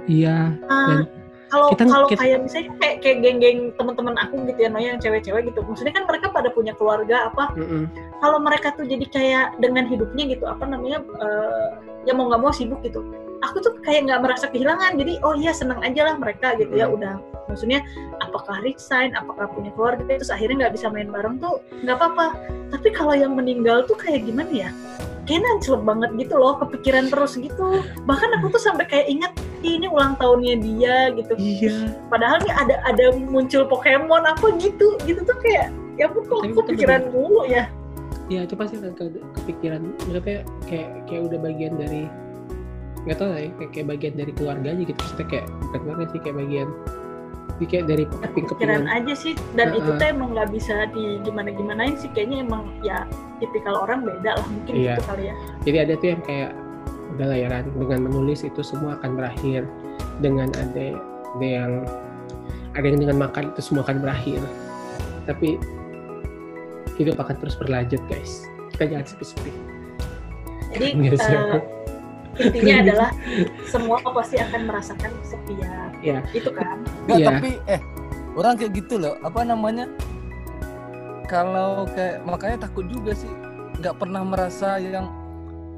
iya 0.07 0.37
Dan 0.63 0.99
kalau 1.47 1.67
kita- 1.71 1.87
kalau 1.87 2.05
kita- 2.11 2.21
kayak 2.21 2.37
misalnya 2.43 2.69
kayak 2.77 2.95
kayak 2.99 3.17
geng-geng 3.23 3.59
teman-teman 3.75 4.15
aku 4.19 4.35
gitu 4.45 4.59
ya 4.59 4.69
Noya 4.69 4.87
yang 4.95 4.99
cewek-cewek 4.99 5.41
gitu. 5.47 5.59
Maksudnya 5.63 5.93
kan 5.95 6.03
mereka 6.05 6.25
pada 6.29 6.49
punya 6.51 6.73
keluarga 6.75 7.31
apa? 7.31 7.51
Mm-mm. 7.55 7.87
kalau 8.17 8.41
mereka 8.41 8.73
tuh 8.73 8.81
jadi 8.81 9.05
kayak 9.13 9.61
dengan 9.61 9.85
hidupnya 9.85 10.25
gitu 10.25 10.49
apa 10.49 10.65
namanya 10.65 10.97
eh, 11.21 11.67
ya 12.03 12.17
mau 12.17 12.25
nggak 12.25 12.41
mau 12.41 12.49
sibuk 12.49 12.81
gitu. 12.81 13.05
Aku 13.45 13.61
tuh 13.61 13.77
kayak 13.85 14.09
nggak 14.09 14.25
merasa 14.25 14.49
kehilangan. 14.49 14.97
Jadi 14.97 15.21
oh 15.21 15.37
iya 15.37 15.53
seneng 15.53 15.77
aja 15.85 16.01
lah 16.09 16.15
mereka 16.17 16.57
gitu 16.57 16.73
ya 16.73 16.89
Hmm. 16.89 16.97
udah. 16.97 17.13
Maksudnya 17.45 17.85
apakah 18.19 18.59
resign 18.65 19.13
apakah 19.13 19.45
punya 19.53 19.69
keluarga 19.77 20.01
terus 20.03 20.33
akhirnya 20.33 20.65
nggak 20.65 20.73
bisa 20.75 20.89
main 20.89 21.13
bareng 21.13 21.37
tuh 21.37 21.61
nggak 21.85 21.93
apa-apa. 21.93 22.33
Tapi 22.73 22.89
kalau 22.89 23.13
yang 23.13 23.37
meninggal 23.37 23.85
tuh 23.85 23.93
kayak 23.93 24.25
gimana 24.25 24.49
ya? 24.49 24.69
Kayaknya 25.29 25.49
ancelep 25.59 25.83
banget 25.85 26.09
gitu 26.17 26.35
loh 26.39 26.57
kepikiran 26.57 27.05
terus 27.13 27.37
gitu. 27.37 27.67
Bahkan 28.01 28.29
aku 28.41 28.49
tuh 28.49 28.61
sampai 28.63 28.89
kayak 28.89 29.07
ingat 29.07 29.31
"Ih, 29.61 29.77
ini 29.77 29.87
ulang 29.87 30.13
tahunnya 30.15 30.55
dia 30.61 30.95
gitu. 31.13 31.33
Iya. 31.37 31.93
Padahal 32.07 32.37
nih 32.41 32.53
ada 32.53 32.75
ada 32.85 33.05
muncul 33.17 33.65
Pokemon 33.65 34.23
apa 34.25 34.45
gitu 34.57 34.97
gitu 35.03 35.21
tuh 35.21 35.37
kayak 35.41 35.69
ya 35.97 36.05
ampun 36.05 36.23
kok 36.25 36.39
Tapi 36.41 36.53
kok 36.53 36.57
betul, 36.61 36.71
pikiran 36.77 37.01
mulu 37.09 37.41
ya. 37.45 37.65
Iya 38.27 38.43
itu 38.43 38.53
pasti 38.53 38.75
ke- 38.77 39.23
kepikiran. 39.41 39.81
Maksudnya 39.97 40.43
kayak 40.67 40.87
kayak 41.07 41.21
udah 41.31 41.39
bagian 41.39 41.73
dari 41.75 42.03
nggak 43.07 43.17
tahu 43.17 43.29
lah 43.31 43.39
ya 43.39 43.49
kayak, 43.55 43.71
kayak 43.71 43.87
bagian 43.87 44.13
dari 44.19 44.31
keluarga 44.35 44.67
aja 44.75 44.83
gitu. 44.83 44.99
Maksudnya 44.99 45.27
kayak 45.31 45.45
bukan 45.63 45.79
keluarga 45.81 46.05
sih 46.11 46.19
kayak 46.21 46.37
bagian 46.43 46.69
jadi 47.57 47.65
kayak 47.73 47.85
dari 47.89 48.03
keping 48.05 48.45
pikiran 48.45 48.51
kepingan 48.53 48.85
aja 48.85 49.13
sih. 49.17 49.33
Dan 49.57 49.67
itu 49.73 49.89
Heeh. 49.89 49.97
tuh 49.97 50.07
emang 50.13 50.29
nggak 50.37 50.49
bisa 50.53 50.75
di 50.93 51.05
gimana 51.25 51.49
gimanain 51.49 51.95
sih. 51.97 52.09
Kayaknya 52.13 52.37
emang 52.45 52.69
ya 52.85 52.97
tipikal 53.41 53.81
orang 53.81 54.05
beda 54.05 54.37
lah 54.37 54.45
mungkin 54.45 54.73
Iya. 54.77 54.93
gitu 54.93 55.03
kali 55.09 55.23
ya. 55.25 55.35
Jadi 55.65 55.77
ada 55.81 55.93
tuh 55.97 56.07
yang 56.13 56.21
kayak 56.21 56.51
udah 57.15 57.25
lah 57.31 57.37
ya 57.37 57.47
dengan 57.63 57.99
menulis 58.09 58.43
itu 58.43 58.59
semua 58.65 58.99
akan 58.99 59.15
berakhir 59.15 59.63
dengan 60.19 60.51
ada 60.57 60.97
ada 61.37 61.45
yang 61.45 61.71
ada 62.75 62.85
yang 62.85 62.99
dengan 62.99 63.17
makan 63.21 63.53
itu 63.55 63.61
semua 63.63 63.85
akan 63.87 64.01
berakhir. 64.03 64.41
Tapi 65.29 65.59
hidup 66.99 67.19
akan 67.21 67.35
terus 67.39 67.55
berlanjut 67.55 68.01
guys. 68.09 68.43
Kita 68.73 68.89
jangan 68.89 69.05
sepi-sepi 69.07 69.77
jadi 70.77 70.87
Yes, 70.99 71.23
ya. 71.25 71.41
intinya 72.37 72.75
adalah 72.85 73.09
semua 73.65 73.97
pasti 74.13 74.37
akan 74.37 74.61
merasakan 74.69 75.09
kesepian. 75.23 75.89
Iya. 76.03 76.19
itu 76.35 76.49
kan? 76.53 76.85
Nggak, 77.09 77.17
Iya. 77.17 77.27
tapi 77.33 77.49
eh 77.65 77.81
orang 78.37 78.53
kayak 78.61 78.71
gitu 78.77 78.95
loh. 79.01 79.17
Apa 79.25 79.41
namanya? 79.41 79.89
Kalau 81.27 81.89
kayak 81.91 82.23
makanya 82.23 82.69
takut 82.69 82.85
juga 82.87 83.17
sih. 83.17 83.31
Nggak 83.81 83.95
pernah 83.99 84.21
merasa 84.21 84.77
yang 84.77 85.09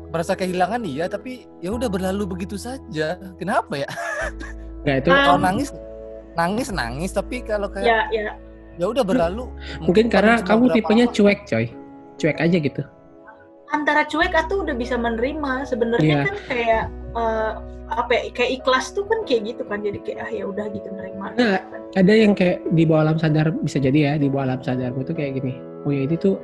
merasa 0.09 0.33
kehilangan 0.33 0.81
iya 0.85 1.05
tapi 1.05 1.45
ya 1.61 1.73
udah 1.73 1.89
berlalu 1.89 2.25
begitu 2.37 2.57
saja. 2.57 3.17
Kenapa 3.37 3.77
ya? 3.77 3.89
Nggak 4.85 4.95
itu 5.05 5.09
kalau 5.11 5.39
nangis 5.39 5.69
nangis 6.37 6.67
nangis 6.73 7.11
tapi 7.13 7.43
kalau 7.45 7.67
kayak 7.69 7.85
ya 7.85 7.99
ya. 8.09 8.31
ya 8.81 8.85
udah 8.89 9.03
berlalu. 9.05 9.49
Mungkin 9.83 10.09
karena 10.09 10.41
kamu 10.41 10.73
tipenya 10.73 11.05
lama. 11.09 11.15
cuek 11.15 11.39
coy. 11.45 11.65
Cuek 12.17 12.37
aja 12.41 12.57
gitu. 12.57 12.81
Antara 13.69 14.01
cuek 14.09 14.33
atau 14.33 14.65
udah 14.65 14.73
bisa 14.73 14.97
menerima 14.97 15.69
sebenarnya 15.69 16.25
kan 16.25 16.37
kayak 16.49 16.83
eh, 17.13 17.51
apa 17.89 18.11
ya 18.13 18.21
kayak 18.33 18.51
ikhlas 18.61 18.93
tuh 18.93 19.05
kan 19.09 19.25
kayak 19.25 19.53
gitu 19.53 19.63
kan 19.65 19.81
jadi 19.81 19.97
kayak 20.05 20.19
ah 20.25 20.29
ya 20.29 20.43
udah 20.45 20.65
gitu 20.73 20.89
nerima 20.93 21.33
Nah, 21.33 21.57
gitu 21.57 21.65
kan. 21.73 21.81
ada 21.97 22.13
yang 22.13 22.33
kayak 22.37 22.57
di 22.73 22.83
bawah 22.85 23.01
alam 23.05 23.17
sadar 23.17 23.49
bisa 23.61 23.77
jadi 23.81 23.99
ya 24.01 24.13
di 24.17 24.29
bawah 24.29 24.45
alam 24.49 24.61
sadarmu 24.61 25.05
itu 25.05 25.13
kayak 25.13 25.41
gini. 25.41 25.53
Oh 25.85 25.93
ya 25.93 26.05
ini 26.05 26.17
tuh 26.17 26.37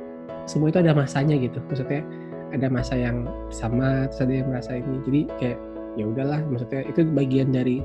semua 0.46 0.70
itu 0.70 0.78
ada 0.78 0.94
masanya 0.94 1.34
gitu 1.34 1.58
maksudnya 1.66 2.02
ada 2.54 2.66
masa 2.70 2.94
yang 2.94 3.26
sama 3.50 4.06
terus 4.10 4.20
ada 4.22 4.34
yang 4.42 4.48
merasa 4.50 4.78
ini 4.78 4.96
jadi 5.06 5.20
kayak 5.40 5.58
ya 5.96 6.04
udahlah 6.06 6.40
maksudnya 6.46 6.82
itu 6.86 7.00
bagian 7.16 7.50
dari 7.50 7.82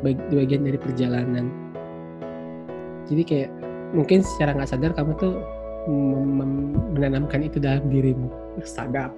bag- 0.00 0.28
bagian 0.32 0.62
dari 0.64 0.78
perjalanan 0.78 1.50
jadi 3.10 3.22
kayak 3.26 3.50
mungkin 3.92 4.24
secara 4.24 4.56
nggak 4.56 4.70
sadar 4.70 4.92
kamu 4.96 5.12
tuh 5.20 5.34
mem- 5.90 6.32
mem- 6.38 6.78
menanamkan 6.96 7.44
itu 7.44 7.58
dalam 7.58 7.84
dirimu 7.90 8.30
sadap 8.64 9.12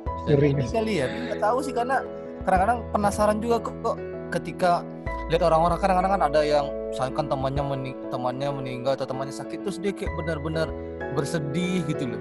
sih? 0.66 0.74
kali 0.74 0.92
ya, 1.04 1.06
nggak 1.06 1.40
tahu 1.42 1.58
sih 1.60 1.74
karena 1.76 2.00
kadang-kadang 2.44 2.78
penasaran 2.92 3.38
juga 3.40 3.56
kok, 3.60 3.74
kok 3.84 3.96
ketika 4.32 4.84
lihat 5.32 5.42
orang-orang 5.44 5.78
kadang-kadang 5.80 6.12
kan 6.20 6.22
ada 6.28 6.40
yang 6.44 6.66
misalkan 6.92 7.26
temannya 7.28 7.62
mening 7.64 7.96
temannya 8.12 8.48
meninggal 8.52 8.92
atau 8.96 9.08
temannya 9.08 9.32
sakit 9.32 9.64
terus 9.64 9.80
dia 9.80 9.92
kayak 9.92 10.12
benar-benar 10.20 10.68
bersedih 11.16 11.84
gitu 11.88 12.12
loh. 12.12 12.20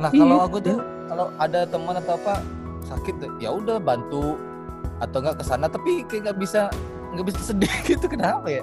Nah 0.00 0.10
Iya, 0.12 0.20
kalau 0.24 0.38
aku 0.46 0.56
tuh 0.62 0.78
kalau 1.10 1.26
ada 1.36 1.60
teman 1.68 1.94
atau 2.00 2.14
apa 2.16 2.34
sakit 2.88 3.14
ya 3.40 3.52
udah 3.52 3.76
bantu 3.76 4.40
atau 5.02 5.18
enggak 5.20 5.36
ke 5.42 5.44
sana 5.44 5.66
tapi 5.68 6.06
kayak 6.08 6.30
nggak 6.30 6.38
bisa 6.40 6.70
nggak 7.12 7.26
bisa 7.28 7.40
sedih 7.52 7.72
gitu 7.90 8.06
kenapa 8.08 8.48
ya? 8.48 8.62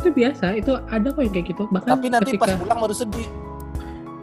itu 0.00 0.08
biasa 0.14 0.56
itu 0.56 0.72
ada 0.88 1.08
kok 1.12 1.20
yang 1.20 1.34
kayak 1.34 1.46
gitu 1.52 1.62
bahkan 1.68 1.98
Tapi 1.98 2.06
nanti 2.08 2.32
ketika 2.32 2.44
pas 2.46 2.56
pulang 2.56 2.78
baru 2.80 2.94
sedih. 2.96 3.28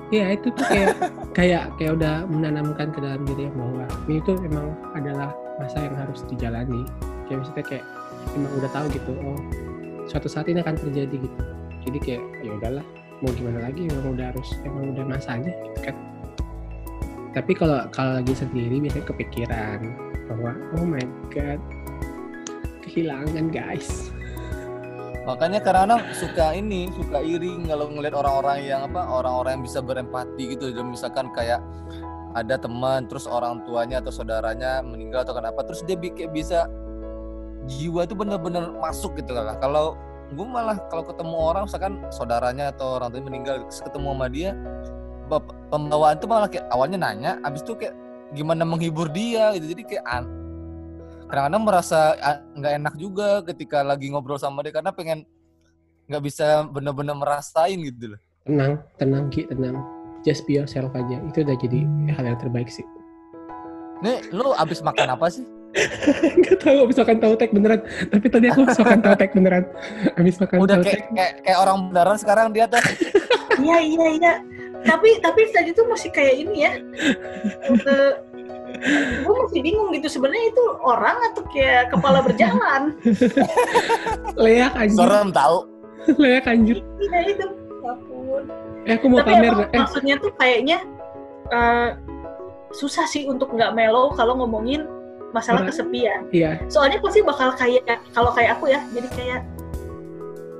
Iya 0.08 0.40
itu 0.40 0.48
tuh 0.56 0.66
kayak 0.66 0.96
kayak 1.38 1.64
kayak 1.76 1.92
udah 2.00 2.24
menanamkan 2.32 2.96
ke 2.96 3.00
dalam 3.04 3.22
diri 3.28 3.52
bahwa 3.52 3.86
ini 4.08 4.20
tuh 4.24 4.40
emang 4.42 4.72
adalah 4.96 5.36
masa 5.60 5.84
yang 5.84 5.96
harus 6.00 6.24
dijalani. 6.32 6.82
Kayak 7.28 7.44
maksudnya 7.44 7.66
kayak 7.68 7.86
emang 8.34 8.52
udah 8.58 8.70
tahu 8.72 8.86
gitu. 8.96 9.12
Oh 9.22 9.38
suatu 10.08 10.32
saat 10.32 10.48
ini 10.48 10.64
akan 10.64 10.80
terjadi 10.80 11.16
gitu. 11.20 11.38
Jadi 11.84 11.98
kayak 12.00 12.24
ya 12.42 12.52
udahlah 12.56 12.86
mau 13.20 13.32
gimana 13.36 13.60
lagi 13.68 13.92
emang 13.92 14.16
udah 14.16 14.26
harus 14.32 14.50
emang 14.64 14.96
udah 14.96 15.06
masanya 15.06 15.52
gitu 15.52 15.80
kan. 15.92 15.96
Tapi 17.38 17.54
kalau 17.54 17.86
kalau 17.94 18.18
lagi 18.18 18.34
sendiri 18.34 18.82
biasanya 18.82 19.06
kepikiran 19.14 19.80
bahwa 20.26 20.58
oh 20.74 20.86
my 20.90 21.06
god 21.30 21.62
kehilangan 22.82 23.54
guys. 23.54 24.10
Makanya 25.30 25.60
kadang-kadang 25.62 26.02
suka 26.18 26.56
ini, 26.58 26.90
suka 26.98 27.22
iri 27.22 27.62
kalau 27.68 27.94
ngeliat 27.94 28.16
orang-orang 28.16 28.64
yang 28.64 28.90
apa, 28.90 29.06
orang-orang 29.06 29.60
yang 29.60 29.64
bisa 29.70 29.84
berempati 29.86 30.56
gitu. 30.58 30.72
Dan 30.74 30.90
misalkan 30.90 31.30
kayak 31.36 31.62
ada 32.34 32.58
teman, 32.58 33.06
terus 33.06 33.30
orang 33.30 33.62
tuanya 33.68 34.02
atau 34.02 34.10
saudaranya 34.10 34.82
meninggal 34.82 35.28
atau 35.28 35.36
kenapa, 35.36 35.68
terus 35.68 35.84
dia 35.84 36.00
kayak 36.00 36.32
bisa 36.32 36.66
jiwa 37.68 38.08
itu 38.08 38.16
bener-bener 38.16 38.72
masuk 38.80 39.20
gitu 39.20 39.36
lah. 39.36 39.60
Kalau 39.60 40.00
gue 40.32 40.48
malah 40.48 40.80
kalau 40.88 41.04
ketemu 41.04 41.36
orang, 41.36 41.64
misalkan 41.68 41.94
saudaranya 42.08 42.72
atau 42.72 42.96
orang 42.96 43.12
tuanya 43.12 43.28
meninggal, 43.28 43.56
ketemu 43.68 44.08
sama 44.16 44.28
dia, 44.32 44.56
pembawaan 45.72 46.16
tuh 46.18 46.28
malah 46.32 46.50
kayak 46.50 46.66
awalnya 46.72 46.98
nanya, 47.00 47.32
abis 47.44 47.62
itu 47.64 47.76
kayak 47.76 47.94
gimana 48.34 48.64
menghibur 48.64 49.08
dia 49.12 49.54
gitu. 49.56 49.72
Jadi 49.76 49.84
kayak 49.84 50.06
an- 50.08 50.32
kadang-kadang 51.28 51.64
merasa 51.68 52.00
nggak 52.56 52.74
enak 52.80 52.94
juga 52.96 53.44
ketika 53.44 53.84
lagi 53.84 54.08
ngobrol 54.12 54.40
sama 54.40 54.64
dia 54.64 54.72
karena 54.72 54.96
pengen 54.96 55.28
nggak 56.08 56.24
bisa 56.24 56.64
bener-bener 56.72 57.16
merasain 57.16 57.76
gitu 57.84 58.16
loh. 58.16 58.20
Tenang, 58.48 58.80
tenang 58.96 59.28
Ki, 59.28 59.44
tenang. 59.44 59.84
Just 60.24 60.48
be 60.48 60.56
yourself 60.56 60.92
aja. 60.96 61.20
Itu 61.28 61.44
udah 61.44 61.56
jadi 61.60 61.84
hal 62.16 62.24
yang 62.24 62.40
terbaik 62.40 62.72
sih. 62.72 62.88
Nih, 64.00 64.24
lu 64.32 64.56
abis 64.56 64.80
makan 64.80 65.20
apa 65.20 65.28
sih? 65.28 65.44
Nggak 66.40 66.58
tahu 66.64 66.78
abis 66.88 66.98
makan 67.04 67.18
tahu 67.20 67.34
tek 67.36 67.52
beneran. 67.52 67.80
Tapi 67.84 68.26
tadi 68.32 68.46
aku 68.48 68.64
habis 68.64 68.80
makan 68.80 69.00
tahu 69.04 69.16
tek 69.20 69.32
beneran. 69.36 69.64
Abis 70.16 70.36
makan 70.40 70.58
Udah 70.64 70.76
kayak, 70.80 71.12
kayak 71.12 71.32
kayak 71.44 71.60
orang 71.60 71.78
beneran 71.92 72.18
sekarang 72.18 72.48
dia 72.56 72.66
tuh. 72.72 72.82
Iya 73.58 73.78
iya 73.82 74.08
iya. 74.20 74.34
Tapi 74.86 75.20
tapi 75.20 75.50
tadi 75.52 75.74
tuh 75.74 75.90
masih 75.90 76.10
kayak 76.14 76.36
ini 76.38 76.56
ya. 76.64 76.72
gue 79.24 79.36
masih 79.48 79.60
bingung 79.64 79.90
gitu 79.96 80.06
sebenarnya 80.12 80.54
itu 80.54 80.64
orang 80.86 81.18
atau 81.34 81.42
kayak 81.50 81.90
kepala 81.90 82.22
berjalan. 82.22 82.94
Leak 84.38 84.74
anjir. 84.78 84.98
Serem 85.02 85.30
tahu. 85.34 85.58
Leak 86.22 86.46
anjir. 86.46 86.78
Iya 87.02 87.20
itu. 87.26 87.46
Ya 87.82 87.90
ampun. 87.96 88.44
Eh 88.88 88.94
aku 88.96 89.06
mau 89.10 89.20
Tapi 89.24 89.32
pamer. 89.34 89.52
emang 89.52 89.70
Eh 89.72 89.80
maksudnya 89.82 90.16
tuh 90.22 90.32
kayaknya 90.38 90.78
eh, 91.52 91.90
susah 92.76 93.08
sih 93.08 93.26
untuk 93.26 93.52
nggak 93.56 93.74
mellow 93.74 94.12
kalau 94.14 94.36
ngomongin 94.38 94.86
masalah 95.36 95.68
kesepian. 95.68 96.24
iya. 96.32 96.60
Soalnya 96.72 97.04
pasti 97.04 97.20
bakal 97.20 97.52
kayak 97.56 97.84
kalau 98.16 98.32
kayak 98.32 98.56
aku 98.60 98.72
ya, 98.72 98.80
jadi 98.96 99.10
kayak 99.12 99.42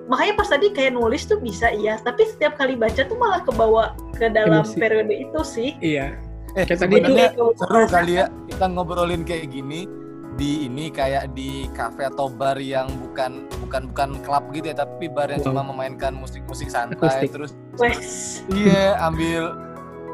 makanya 0.08 0.34
pas 0.36 0.48
tadi 0.48 0.72
kayak 0.72 0.92
nulis 0.92 1.24
tuh 1.24 1.38
bisa 1.38 1.68
iya, 1.70 2.00
tapi 2.00 2.24
setiap 2.26 2.56
kali 2.56 2.74
baca 2.74 3.04
tuh 3.04 3.16
malah 3.16 3.40
kebawa 3.40 3.84
ke 4.14 4.28
dalam 4.28 4.64
Emosi. 4.64 4.76
periode 4.76 5.14
itu 5.14 5.40
sih. 5.44 5.70
Iya. 5.78 6.16
Eh, 6.54 6.66
Kayak 6.66 6.80
tadi 6.82 6.96
Kayak 7.06 7.34
seru 7.54 7.86
kali 7.86 8.14
ya 8.16 8.26
kita 8.48 8.66
ngobrolin 8.66 9.22
kayak 9.22 9.52
gini 9.52 9.86
di 10.34 10.66
ini 10.66 10.90
kayak 10.90 11.34
di 11.34 11.66
kafe 11.72 12.06
atau 12.06 12.26
bar 12.28 12.56
yang 12.56 12.90
bukan 13.00 13.46
bukan 13.60 13.90
bukan 13.90 14.10
klub 14.22 14.46
gitu 14.52 14.70
ya 14.70 14.76
tapi 14.76 15.06
bar 15.08 15.28
yang 15.28 15.42
Wow. 15.42 15.50
cuma 15.52 15.62
memainkan 15.66 16.14
musik-musik 16.14 16.68
santai 16.68 16.98
Akustik. 16.98 17.30
terus 17.30 17.52
Wes, 17.76 18.42
iya 18.52 18.98
ambil 19.00 19.54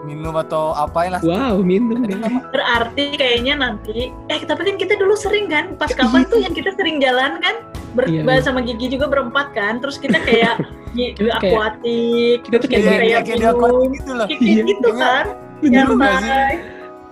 minum 0.03 0.31
atau 0.33 0.71
apain 0.73 1.11
lah 1.11 1.19
Wow, 1.19 1.59
minum 1.59 1.99
memang 2.01 2.43
berarti 2.49 3.15
kayaknya 3.15 3.55
nanti 3.57 4.11
eh 4.27 4.39
tapi 4.41 4.63
kan 4.63 4.75
kita 4.75 4.95
dulu 4.95 5.11
sering 5.13 5.47
kan 5.47 5.75
pas 5.75 5.91
kapan 5.91 6.23
tuh 6.31 6.39
yang 6.39 6.51
kita 6.51 6.71
sering 6.73 6.99
jalan 6.99 7.39
kan 7.39 7.55
ber 7.93 8.03
Iya, 8.05 8.21
iya. 8.21 8.41
sama 8.41 8.59
Gigi 8.59 8.87
juga 8.89 9.05
berempat 9.05 9.53
kan 9.53 9.77
terus 9.77 9.95
kita 9.95 10.17
kayak 10.19 10.57
di 10.95 11.13
kayak- 11.13 11.37
akuatik 11.39 12.37
kita 12.43 12.55
tuh 12.57 12.67
kayak 12.67 12.81
iya, 12.81 12.91
kayak 12.91 13.05
iya, 13.05 13.19
kayak 13.23 13.39
minum 13.55 13.89
gitu 13.89 14.11
loh 14.11 14.27
kayak 14.27 14.41
Iya, 14.41 14.61
gitu 14.63 14.89
iya. 14.89 14.99
kan 14.99 15.25
Bener 15.59 15.85
nggak 15.87 16.13
sih? 16.13 16.27
nyantai 16.27 16.53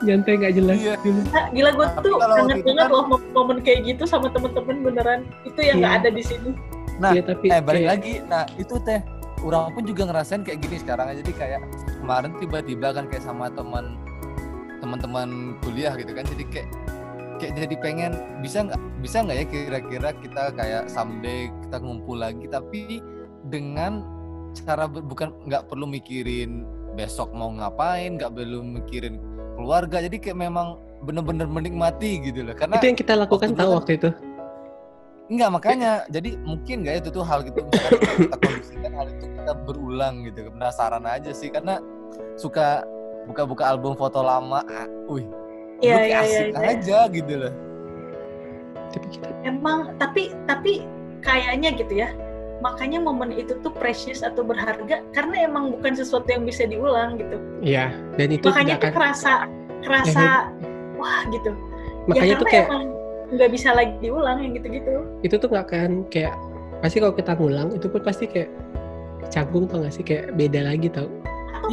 nyantai 0.02 0.34
nggak 0.36 0.54
jelas 0.56 0.76
Iya. 0.76 0.94
dulu. 1.00 1.22
Nah, 1.28 1.46
gila 1.48 1.70
gue 1.72 1.86
tuh 1.96 2.14
kangen 2.18 2.46
itu 2.52 2.66
banget 2.68 2.78
kan- 2.80 2.90
loh 2.90 3.04
mom- 3.08 3.30
momen 3.32 3.58
kayak 3.60 3.80
gitu 3.86 4.04
sama 4.04 4.28
temen-temen 4.28 4.76
beneran 4.82 5.20
itu 5.44 5.60
yang 5.62 5.78
nggak 5.78 5.94
Iya. 5.94 6.02
ada 6.02 6.10
di 6.12 6.24
sini 6.24 6.52
Nah, 6.98 7.12
Iya, 7.12 7.22
tapi 7.24 7.46
eh 7.48 7.58
balik 7.60 7.80
kayak- 7.80 7.92
lagi 7.92 8.14
nah 8.24 8.44
itu 8.56 8.76
teh 8.80 9.00
orang 9.40 9.72
pun 9.72 9.84
juga 9.84 10.04
ngerasain 10.06 10.42
kayak 10.42 10.60
gini 10.60 10.78
sekarang 10.78 11.06
jadi 11.16 11.32
kayak 11.32 11.62
kemarin 11.98 12.32
tiba-tiba 12.38 12.88
kan 12.92 13.06
kayak 13.06 13.24
sama 13.24 13.50
teman 13.50 13.98
teman-teman 14.78 15.30
kuliah 15.60 15.94
gitu 15.94 16.12
kan 16.12 16.26
jadi 16.28 16.44
kayak 16.48 16.70
kayak 17.42 17.54
jadi 17.58 17.76
pengen 17.82 18.12
bisa 18.46 18.70
nggak 18.70 18.80
bisa 19.02 19.18
nggak 19.26 19.38
ya 19.42 19.46
kira-kira 19.50 20.10
kita 20.22 20.44
kayak 20.54 20.84
someday 20.86 21.50
kita 21.66 21.82
ngumpul 21.82 22.22
lagi 22.22 22.46
tapi 22.46 23.02
dengan 23.50 24.06
cara 24.54 24.86
ber- 24.86 25.02
bukan 25.02 25.34
nggak 25.50 25.66
perlu 25.66 25.90
mikirin 25.90 26.70
besok 26.94 27.34
mau 27.34 27.50
ngapain 27.50 28.22
nggak 28.22 28.30
perlu 28.30 28.62
mikirin 28.62 29.18
keluarga 29.58 30.06
jadi 30.06 30.18
kayak 30.22 30.38
memang 30.38 30.78
bener-bener 31.02 31.50
menikmati 31.50 32.22
gitu 32.22 32.46
loh. 32.46 32.54
Karena 32.54 32.78
itu 32.78 32.88
yang 32.94 33.00
kita 33.00 33.14
lakukan 33.18 33.54
waktu 33.54 33.62
tahu 33.62 33.72
waktu 33.78 33.94
itu. 33.98 34.10
Enggak 35.32 35.50
makanya 35.50 35.92
jadi 36.12 36.36
mungkin 36.44 36.84
nggak 36.84 36.94
ya 36.94 37.00
itu 37.00 37.10
tuh 37.10 37.24
hal 37.24 37.40
gitu 37.48 37.64
kita 37.72 38.36
kondisikan 38.36 38.92
hal 38.94 39.08
itu 39.08 39.26
kita 39.32 39.54
berulang 39.66 40.16
gitu. 40.28 40.52
Penasaran 40.52 41.04
aja 41.08 41.32
sih 41.32 41.50
karena 41.50 41.80
suka 42.36 42.84
buka-buka 43.26 43.64
album 43.66 43.96
foto 43.96 44.20
lama 44.22 44.62
ah, 44.66 44.88
Iya, 45.82 45.94
dulu 45.98 46.06
kayak 46.06 46.10
iya, 46.10 46.22
asik 46.22 46.46
iya, 46.46 46.60
iya. 46.62 46.70
aja 46.78 46.98
gitu 47.10 47.34
loh. 47.34 47.54
Tapi 48.92 49.08
kita 49.10 49.28
emang 49.48 49.80
tapi 49.98 50.22
tapi 50.46 50.72
kayaknya 51.26 51.70
gitu 51.74 51.94
ya. 52.06 52.10
Makanya 52.62 53.02
momen 53.02 53.34
itu 53.34 53.58
tuh 53.66 53.74
precious 53.74 54.22
atau 54.22 54.46
berharga 54.46 55.02
karena 55.18 55.50
emang 55.50 55.74
bukan 55.74 55.98
sesuatu 55.98 56.30
yang 56.30 56.46
bisa 56.46 56.70
diulang 56.70 57.18
gitu. 57.18 57.42
Iya 57.66 57.90
dan 58.22 58.30
itu 58.30 58.54
makanya 58.54 58.78
tidak 58.78 58.82
tuh 58.82 58.86
akan 58.86 58.94
kerasa 58.94 59.34
kerasa 59.82 60.26
wah 61.02 61.22
gitu. 61.34 61.52
Makanya 62.06 62.38
ya 62.38 62.42
tuh 62.42 62.48
kayak 62.48 62.68
nggak 63.34 63.50
bisa 63.50 63.70
lagi 63.74 63.94
diulang 63.98 64.38
yang 64.46 64.54
gitu-gitu. 64.54 64.94
Itu 65.26 65.36
tuh 65.42 65.50
nggak 65.50 65.66
akan 65.66 65.92
kayak 66.14 66.38
pasti 66.86 67.02
kalau 67.02 67.14
kita 67.18 67.34
ngulang 67.34 67.74
itu 67.74 67.90
pun 67.90 68.02
pasti 68.06 68.30
kayak 68.30 68.54
canggung 69.34 69.66
tau 69.66 69.82
gak 69.82 69.94
sih? 69.98 70.06
Kayak 70.06 70.38
beda 70.38 70.62
lagi 70.62 70.88
tau. 70.94 71.10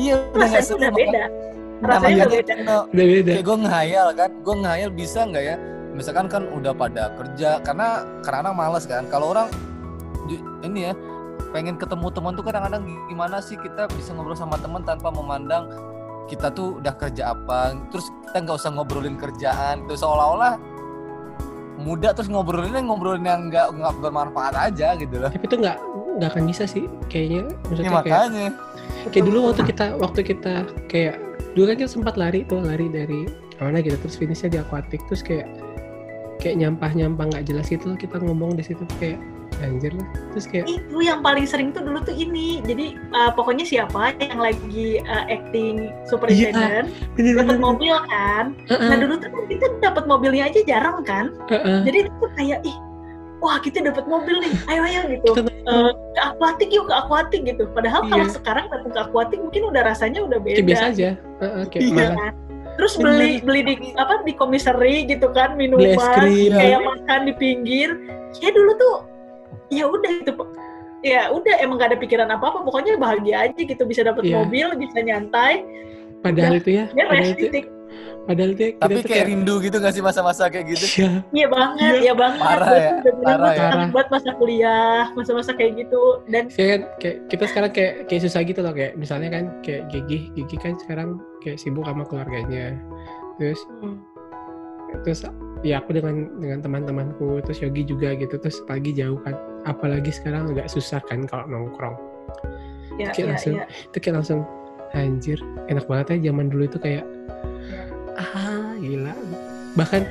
Iya 0.01 0.25
udah 0.33 0.49
udah 0.57 0.93
beda 0.97 1.25
rasanya 1.83 2.27
udah 2.27 2.27
makanya 2.27 2.27
beda. 2.31 2.55
Udah 2.91 3.07
beda. 3.07 3.31
kayak 3.33 3.45
gue 3.47 3.57
ngehayal 3.67 4.09
kan. 4.15 4.31
Gue 4.43 4.55
ngehayal 4.63 4.91
bisa 4.91 5.21
nggak 5.27 5.45
ya? 5.45 5.57
Misalkan 5.95 6.27
kan 6.31 6.43
udah 6.51 6.73
pada 6.75 7.11
kerja 7.19 7.59
karena 7.63 8.07
karena 8.23 8.51
males 8.55 8.85
kan. 8.87 9.07
Kalau 9.11 9.35
orang 9.35 9.49
ini 10.63 10.91
ya 10.91 10.93
pengen 11.55 11.81
ketemu 11.81 12.13
teman 12.13 12.33
tuh 12.37 12.45
kadang-kadang 12.45 12.83
gimana 13.09 13.41
sih 13.41 13.57
kita 13.57 13.89
bisa 13.95 14.13
ngobrol 14.13 14.37
sama 14.37 14.61
teman 14.61 14.85
tanpa 14.85 15.09
memandang 15.09 15.71
kita 16.29 16.53
tuh 16.53 16.79
udah 16.83 16.95
kerja 16.95 17.33
apa. 17.33 17.75
Terus 17.95 18.07
kita 18.29 18.37
nggak 18.45 18.57
usah 18.59 18.71
ngobrolin 18.75 19.17
kerjaan. 19.17 19.87
Terus 19.89 20.01
seolah-olah 20.05 20.61
muda 21.79 22.11
terus 22.11 22.27
ngobrolinnya 22.27 22.83
ngobrolin 22.83 23.23
yang 23.23 23.41
nggak 23.49 23.71
nggak 23.71 23.93
bermanfaat 24.03 24.55
aja 24.55 24.99
gitu 24.99 25.15
loh. 25.19 25.31
Tapi 25.31 25.47
itu 25.47 25.57
nggak 25.63 25.79
nggak 26.19 26.29
akan 26.35 26.45
bisa 26.51 26.67
sih 26.67 26.91
kayaknya. 27.07 27.47
Ini 27.47 27.55
maksudnya 27.71 27.91
kayak 27.91 28.03
makanya. 28.03 28.47
kayak 29.15 29.25
dulu 29.25 29.39
waktu 29.51 29.63
kita 29.71 29.85
waktu 29.97 30.21
kita 30.27 30.55
kayak 30.91 31.28
dulu 31.59 31.75
kan 31.75 31.77
kita 31.83 31.91
sempat 31.91 32.15
lari 32.15 32.47
tuh 32.47 32.63
lari 32.63 32.87
dari 32.87 33.27
mana 33.59 33.83
gitu 33.83 33.99
terus 33.99 34.15
finishnya 34.15 34.47
di 34.55 34.59
aquatic 34.63 35.03
terus 35.11 35.27
kayak 35.27 35.51
kayak 36.39 36.63
nyampah 36.63 36.95
nyampah 36.95 37.27
nggak 37.35 37.51
jelas 37.51 37.67
gitu 37.67 37.91
loh 37.91 37.99
kita 37.99 38.23
ngomong 38.23 38.55
di 38.55 38.63
situ 38.63 38.87
kayak 39.03 39.19
anjir 39.59 39.91
lah. 39.91 40.07
Terus 40.35 40.47
kayak 40.47 40.67
itu 40.71 40.97
yang 41.03 41.19
paling 41.19 41.43
sering 41.43 41.75
tuh 41.75 41.83
dulu 41.83 41.99
tuh 42.07 42.15
ini. 42.15 42.63
Jadi 42.63 42.95
uh, 43.11 43.35
pokoknya 43.35 43.67
siapa 43.67 44.15
yang 44.23 44.39
lagi 44.39 45.03
uh, 45.03 45.27
acting 45.27 45.91
superintendent 46.07 46.95
bener 47.19 47.43
dapat 47.43 47.59
bener 47.59 47.59
mobil 47.59 47.97
kan? 48.07 48.55
Heeh, 48.71 48.87
nah 48.87 48.97
dulu 49.03 49.19
tuh 49.19 49.31
kita 49.51 49.67
dapat 49.83 50.05
mobilnya 50.07 50.47
aja 50.47 50.61
jarang 50.63 51.03
kan? 51.03 51.35
Heeh. 51.51 51.83
jadi 51.91 51.99
itu 52.07 52.27
kayak 52.39 52.61
ih 52.63 52.77
wah 53.39 53.57
kita 53.63 53.83
dapat 53.83 54.05
mobil 54.11 54.43
nih 54.43 54.53
ayo 54.67 54.83
ayo 54.85 55.01
gitu. 55.15 55.31
Eh, 55.47 55.91
ke 56.17 56.21
akuatik 56.21 56.69
yuk 56.73 56.89
ke 56.91 56.95
akuatik 56.95 57.41
gitu. 57.47 57.69
Padahal 57.71 58.03
kalau 58.09 58.27
Iya. 58.27 58.35
sekarang 58.35 58.65
datang 58.73 58.91
ke 58.91 59.01
akuatik 59.01 59.39
mungkin 59.39 59.63
udah 59.71 59.83
rasanya 59.87 60.21
udah 60.25 60.39
beda. 60.43 60.65
biasa 60.65 60.85
aja. 60.91 61.11
Heeh, 61.43 61.63
kayak 61.71 61.83
Iya. 61.85 62.09
malah 62.15 62.33
terus 62.79 62.95
beli 62.95 63.43
beli 63.43 63.61
di 63.67 63.75
apa 63.99 64.23
di 64.23 64.33
komisari 64.33 65.03
gitu 65.05 65.35
kan 65.35 65.59
minuman 65.59 65.99
krim. 66.15 66.55
kayak 66.55 66.81
makan 66.83 67.21
di 67.27 67.33
pinggir. 67.35 67.91
Ya 68.39 68.51
dulu 68.51 68.73
tuh 68.79 68.97
ya 69.71 69.85
udah 69.87 70.11
gitu. 70.25 70.33
Ya 71.07 71.31
udah 71.31 71.55
emang 71.63 71.79
gak 71.79 71.95
ada 71.95 71.99
pikiran 71.99 72.27
apa 72.27 72.43
apa 72.51 72.59
pokoknya 72.67 72.99
bahagia 72.99 73.47
aja 73.47 73.61
gitu 73.63 73.83
bisa 73.87 74.03
dapat 74.03 74.27
Iya. 74.27 74.35
mobil 74.43 74.67
bisa 74.79 74.99
nyantai. 74.99 75.63
Padahal 76.27 76.59
itu 76.59 76.75
ya 76.75 76.91
padahal 76.91 77.11
beres 77.15 77.31
itu 77.39 77.47
padahal 78.25 78.51
itu 78.53 78.61
ya, 78.61 78.71
kita 78.71 78.83
tapi 78.83 78.93
tuh 78.95 79.05
kayak 79.07 79.27
rindu 79.27 79.55
gitu 79.59 79.77
gak 79.77 79.91
sih 79.91 80.01
masa-masa 80.01 80.47
kayak 80.47 80.67
gitu? 80.69 80.85
Iya. 80.99 81.11
iya 81.33 81.47
banget 81.49 81.79
Iya. 81.81 82.01
iya 82.01 82.15
banget. 82.15 82.41
Parah 82.43 82.69
ya, 82.71 82.91
parah 83.19 83.53
ya. 83.53 83.69
banget 83.89 84.07
masa 84.09 84.31
kuliah 84.35 85.03
masa-masa 85.13 85.51
kayak 85.53 85.73
gitu. 85.79 86.03
Dan 86.27 86.45
Kayak 86.49 86.69
kan, 86.69 86.81
kayak 86.99 87.17
kita 87.27 87.45
sekarang 87.47 87.71
kayak 87.71 87.93
kayak 88.07 88.23
susah 88.23 88.41
gitu 88.43 88.61
loh. 88.61 88.73
Kayak 88.73 88.93
misalnya 88.95 89.29
kan 89.31 89.45
kayak 89.61 89.83
Gigi 89.89 90.19
Gigi 90.35 90.57
kan 90.57 90.77
sekarang 90.79 91.09
kayak 91.41 91.57
sibuk 91.57 91.83
sama 91.83 92.05
keluarganya. 92.05 92.77
Terus 93.37 93.61
hmm, 93.79 93.97
terus 95.03 95.21
ya 95.61 95.79
aku 95.79 95.91
dengan 95.93 96.29
dengan 96.37 96.59
teman-temanku 96.61 97.41
terus 97.43 97.59
Yogi 97.59 97.83
juga 97.83 98.13
gitu. 98.13 98.37
Terus 98.37 98.61
pagi 98.65 98.93
jauh 98.93 99.19
kan. 99.23 99.33
Apalagi 99.65 100.11
sekarang 100.11 100.53
agak 100.53 100.69
susah 100.69 101.01
kan 101.03 101.25
kalau 101.25 101.45
nongkrong. 101.47 101.97
Ya 102.99 103.11
Kayak 103.11 103.17
ya 103.17 103.27
langsung- 103.31 103.57
ya. 103.57 103.65
itu 103.69 103.97
kayak 103.99 104.15
langsung 104.17 104.41
anjir 104.97 105.39
enak 105.69 105.85
banget 105.85 106.17
ya 106.17 106.31
zaman 106.33 106.49
dulu 106.49 106.65
itu 106.65 106.79
kayak 106.81 107.05
ah 108.19 108.75
gila. 108.81 109.15
Bahkan 109.77 110.03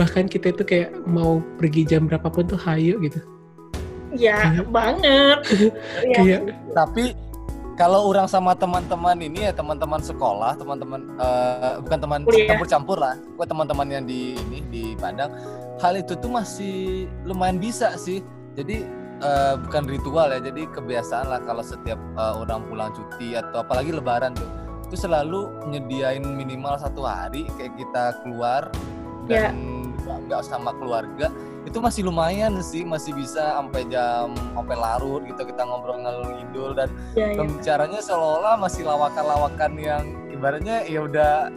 bahkan 0.00 0.24
kita 0.30 0.54
itu 0.54 0.62
kayak 0.64 0.90
mau 1.04 1.44
pergi 1.60 1.84
jam 1.84 2.08
berapapun 2.08 2.48
tuh 2.48 2.56
hayu 2.56 2.96
gitu. 3.04 3.20
Ya 4.16 4.54
Iya. 4.58 4.62
banget. 4.66 5.38
Ya 6.10 6.16
kayak 6.18 6.40
tapi 6.72 7.04
kalau 7.78 8.12
orang 8.12 8.28
sama 8.28 8.52
teman-teman 8.52 9.16
ini 9.24 9.48
ya 9.48 9.52
teman-teman 9.56 10.04
sekolah 10.04 10.52
teman-teman 10.60 11.00
eh, 11.16 11.74
bukan 11.80 11.98
teman 12.00 12.20
campur-campur 12.28 13.00
lah 13.00 13.16
gue 13.16 13.46
teman-teman 13.48 13.88
yang 13.88 14.04
di 14.04 14.36
ini 14.36 14.60
di 14.68 14.84
Padang 15.00 15.32
hal 15.80 15.96
itu 15.96 16.12
tuh 16.12 16.28
masih 16.28 17.08
lumayan 17.24 17.56
bisa 17.56 17.96
sih. 17.96 18.20
Jadi 18.52 18.84
eh, 19.20 19.54
bukan 19.60 19.84
ritual 19.86 20.28
ya 20.32 20.40
jadi 20.40 20.66
kebiasaan 20.72 21.26
lah 21.28 21.40
kalau 21.44 21.62
setiap 21.62 21.96
eh, 21.96 22.34
orang 22.36 22.64
pulang 22.66 22.90
cuti 22.92 23.36
atau 23.36 23.62
apalagi 23.62 23.92
lebaran 23.92 24.32
tuh 24.34 24.48
itu 24.90 25.06
selalu 25.06 25.46
nyediain 25.70 26.24
minimal 26.24 26.74
satu 26.74 27.06
hari 27.06 27.46
kayak 27.56 27.78
kita 27.78 28.16
keluar 28.26 28.68
Ya. 29.28 29.54
dan 29.54 29.86
nggak 30.26 30.42
sama 30.42 30.74
keluarga 30.74 31.30
itu 31.62 31.78
masih 31.78 32.02
lumayan 32.02 32.58
sih 32.64 32.82
masih 32.82 33.14
bisa 33.14 33.54
sampai 33.54 33.86
jam 33.86 34.34
sampai 34.58 34.74
larut 34.74 35.22
gitu 35.22 35.46
kita 35.46 35.62
ngobrol 35.62 36.02
ngalur 36.02 36.34
ngidul 36.34 36.74
dan 36.74 36.90
ya, 37.14 37.30
ya. 37.30 37.38
pembicaranya 37.38 38.02
seolah-olah 38.02 38.58
masih 38.58 38.82
lawakan-lawakan 38.82 39.72
yang 39.78 40.02
ibaratnya 40.34 40.82
ya 40.88 41.06
udah 41.06 41.52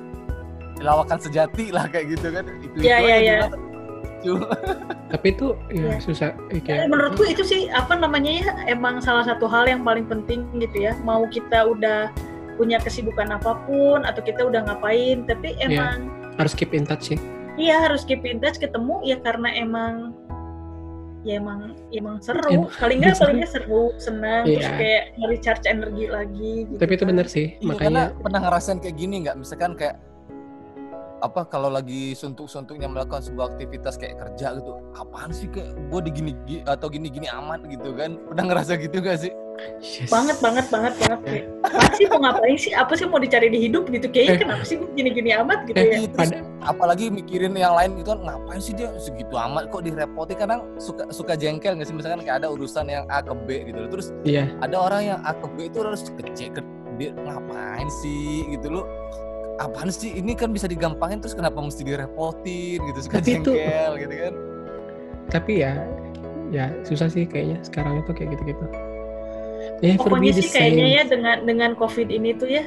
lawakan 0.86 1.18
sejati 1.18 1.74
lah 1.74 1.90
kayak 1.90 2.14
gitu 2.14 2.28
kan 2.30 2.46
itu 2.62 2.78
Iya, 2.84 2.98
itu 3.00 3.08
iya, 3.10 3.16
aja 3.16 3.24
iya. 3.26 3.38
dulu. 3.50 3.58
Lucu. 4.26 4.34
Tapi 5.14 5.28
itu 5.30 5.48
ya 5.70 6.00
susah. 6.00 6.32
eh, 6.50 6.58
kayak- 6.58 6.88
menurutku 6.88 7.24
itu 7.24 7.44
sih 7.44 7.68
apa 7.70 7.94
namanya 7.94 8.32
ya 8.34 8.48
emang 8.68 8.98
salah 9.00 9.22
satu 9.22 9.46
hal 9.46 9.66
yang 9.66 9.82
paling 9.82 10.04
penting 10.04 10.48
gitu 10.58 10.80
ya 10.82 10.98
mau 11.00 11.24
kita 11.26 11.68
udah 11.68 12.10
punya 12.54 12.78
kesibukan 12.78 13.30
apa 13.30 13.58
pun 13.64 14.02
atau 14.02 14.20
kita 14.20 14.42
udah 14.42 14.64
ngapain 14.64 15.26
tapi 15.26 15.54
Iya. 15.56 15.68
emang 15.68 15.98
harus 16.36 16.54
keep 16.54 16.72
in 16.72 16.84
touch 16.84 17.10
sih. 17.10 17.20
iya 17.56 17.78
harus 17.80 18.02
keep 18.02 18.24
in 18.24 18.38
touch 18.38 18.58
ketemu 18.58 18.98
ya 19.04 19.18
karena 19.20 19.50
emang 19.54 20.18
ya 21.24 21.38
emang 21.38 21.72
ya 21.88 21.98
emang 22.00 22.18
seru 22.20 22.42
Emang- 22.44 22.74
paling 22.76 22.98
nggak 23.00 23.16
paling 23.16 23.38
nggak 23.40 23.52
seru 23.52 23.84
senang 23.98 24.44
terus 24.44 24.60
Iya. 24.60 24.76
kayak 24.76 25.04
nge-recharge 25.16 25.66
energi 25.66 26.06
lagi 26.08 26.54
gitu 26.68 26.78
Tapi 26.78 26.92
itu 26.92 27.04
kan. 27.04 27.10
benar 27.10 27.28
sih. 27.28 27.48
Iya, 27.56 27.74
karena 27.74 28.02
Makanya 28.04 28.04
pernah 28.20 28.40
ngerasain 28.44 28.80
kayak 28.80 28.96
gini 28.96 29.16
nggak? 29.24 29.36
Misalkan 29.38 29.72
kayak 29.74 29.96
apa 31.24 31.48
kalau 31.48 31.72
lagi 31.72 32.12
suntuk-suntuknya 32.12 32.86
melakukan 32.86 33.24
sebuah 33.24 33.56
aktivitas 33.56 33.96
kayak 33.96 34.20
kerja 34.20 34.60
gitu 34.60 34.76
apaan 34.94 35.32
sih 35.32 35.48
kayak 35.48 35.72
gue 35.88 36.00
di 36.04 36.12
gini 36.12 36.32
gi- 36.44 36.66
atau 36.66 36.86
gini-gini 36.86 37.32
amat 37.32 37.64
gitu 37.66 37.96
kan? 37.96 38.20
Pernah 38.22 38.44
ngerasa 38.46 38.76
gitu 38.76 39.00
gak 39.00 39.24
sih? 39.24 39.32
Yes. 39.80 40.10
banget 40.10 40.42
banget 40.42 40.66
banget 40.68 40.94
banget 40.98 41.20
kayak 41.24 41.46
apa 41.64 41.94
sih 41.94 42.06
mau 42.10 42.20
ngapain 42.20 42.58
sih? 42.58 42.74
Apa 42.74 42.94
sih 42.98 43.06
mau 43.06 43.22
dicari 43.22 43.48
di 43.48 43.60
hidup 43.62 43.86
gitu 43.88 44.10
kayaknya 44.10 44.34
Eh. 44.34 44.40
kenapa 44.42 44.64
sih 44.66 44.78
gini-gini 44.92 45.30
amat 45.38 45.60
gitu 45.64 45.78
Eh, 45.78 45.86
ya? 45.86 45.96
Iya, 45.96 46.08
terus 46.10 46.32
apalagi 46.60 47.06
mikirin 47.08 47.54
yang 47.54 47.72
lain 47.72 47.96
gitu 47.96 48.12
kan 48.12 48.20
ngapain 48.20 48.60
sih 48.60 48.74
dia? 48.74 48.90
Segitu 48.98 49.32
amat 49.32 49.70
kok 49.70 49.82
direpoti 49.82 50.34
kadang 50.34 50.68
suka 50.76 51.08
suka 51.10 51.34
jengkel 51.34 51.78
nggak 51.78 51.86
sih? 51.86 51.96
Misalkan 51.96 52.20
kayak 52.22 52.42
ada 52.42 52.50
urusan 52.50 52.86
yang 52.86 53.06
A 53.08 53.22
ke 53.22 53.32
B 53.40 53.64
gitu 53.64 53.80
terus 53.88 54.12
Iya. 54.24 54.50
ada 54.60 54.76
orang 54.76 55.02
yang 55.08 55.20
A 55.22 55.32
ke 55.32 55.48
B 55.48 55.70
itu 55.70 55.80
harus 55.80 56.04
kecek 56.04 56.58
ke 56.58 56.62
dia 56.94 57.16
ngapain 57.16 57.88
sih? 57.96 58.44
gitu 58.52 58.68
loh 58.70 58.86
apaan 59.56 59.90
sih 59.90 60.14
ini 60.14 60.34
kan 60.34 60.50
bisa 60.50 60.66
digampangin 60.66 61.18
terus 61.18 61.34
kenapa 61.34 61.58
mesti 61.58 61.84
direpotin 61.84 62.80
gitu 62.84 63.00
suka 63.02 63.18
Tapi 63.18 63.32
itu- 63.38 63.54
jengkel 63.54 63.92
gitu 64.00 64.16
kan 64.20 64.34
Tapi 65.30 65.52
ya 65.60 65.74
ya 66.50 66.66
susah 66.84 67.08
sih 67.08 67.24
kayaknya 67.24 67.58
sekarang 67.64 67.98
itu 67.98 68.12
kayak 68.12 68.30
gitu-gitu. 68.34 68.66
Ya, 69.80 69.98
Pokoknya 69.98 70.32
sih 70.34 70.46
kayaknya 70.46 70.88
ya 70.92 71.04
dengan 71.04 71.38
dengan 71.44 71.70
COVID 71.74 72.08
ini 72.08 72.34
tuh 72.34 72.46
ya 72.48 72.64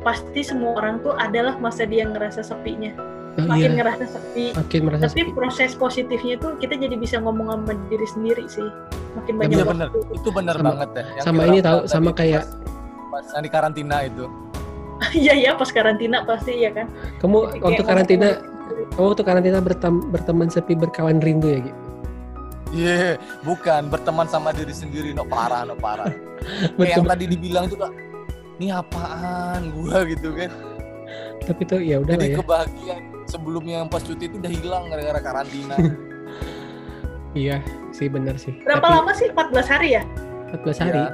pasti 0.00 0.40
semua 0.40 0.74
orang 0.74 1.02
tuh 1.02 1.12
adalah 1.12 1.58
masa 1.58 1.84
dia 1.84 2.06
ngerasa 2.06 2.40
sepinya, 2.40 2.94
Oh, 3.36 3.44
makin 3.44 3.74
iya, 3.74 3.76
ngerasa 3.76 4.04
sepi. 4.08 4.54
makin 4.54 4.80
merasa 4.82 5.02
Tapi 5.06 5.20
sepi. 5.20 5.32
proses 5.34 5.70
positifnya 5.74 6.34
tuh 6.36 6.56
kita 6.56 6.74
jadi 6.74 6.94
bisa 6.94 7.18
ngomong 7.18 7.50
sama 7.52 7.74
diri 7.86 8.06
sendiri 8.08 8.44
sih, 8.46 8.64
makin 9.12 9.34
banyak 9.36 9.58
waktu. 9.58 9.68
bener, 9.68 9.88
itu 9.92 10.28
Sama- 10.30 10.70
banget 10.72 10.88
ya. 10.88 11.04
Yang 11.12 11.24
sama 11.26 11.40
ini 11.44 11.58
tahu, 11.60 11.78
sama 11.84 12.08
itu 12.08 12.16
kayak- 12.16 12.46
pas, 12.46 12.56
pas 13.12 13.26
yang 13.28 13.42
di 13.42 13.50
karantina 13.50 13.96
itu. 14.02 14.24
Iya 15.14 15.34
ya 15.34 15.50
pas 15.54 15.70
karantina 15.70 16.22
pasti 16.22 16.58
ya 16.58 16.70
kan. 16.70 16.90
Kamu 17.18 17.36
Jadi 17.44 17.58
waktu 17.60 17.74
kayak 17.76 17.86
karantina, 17.86 18.26
ngomong- 18.28 18.90
kamu 18.90 19.06
waktu 19.06 19.22
karantina 19.24 19.58
bertem- 19.58 20.06
berteman 20.08 20.48
sepi 20.48 20.74
berkawan 20.74 21.18
rindu 21.18 21.48
ya, 21.48 21.60
gitu. 21.62 21.78
Iya, 22.68 23.16
bukan 23.40 23.88
berteman 23.88 24.26
sama 24.26 24.52
diri 24.52 24.70
sendiri, 24.70 25.10
no 25.10 25.24
parah, 25.24 25.64
no 25.64 25.72
parah. 25.74 26.10
Kayak 26.76 26.90
yang 26.94 27.06
tadi 27.06 27.24
dibilang 27.26 27.64
itu 27.64 27.76
kak, 27.76 27.92
ini 28.58 28.68
apaan 28.68 29.72
gua 29.72 30.04
gitu 30.12 30.34
kan. 30.34 30.50
Tapi 31.40 31.62
tuh 31.64 31.80
ya 31.80 31.96
udah 31.98 32.12
Jadi 32.12 32.28
ya. 32.28 32.36
kebahagiaan 32.36 33.02
sebelumnya 33.24 33.74
yang 33.80 33.88
pas 33.88 34.02
cuti 34.02 34.28
itu 34.28 34.36
udah 34.36 34.52
hilang 34.52 34.82
gara-gara 34.86 35.20
karantina. 35.22 35.76
Iya, 37.36 37.60
sih 37.92 38.08
benar 38.08 38.40
sih. 38.40 38.56
Berapa 38.64 38.82
Tapi 38.82 38.94
lama 38.98 39.12
sih? 39.12 39.28
14 39.30 39.68
hari 39.68 39.88
ya? 39.94 40.02
14 40.50 40.80
hari. 40.80 40.96
Iya. 40.96 41.06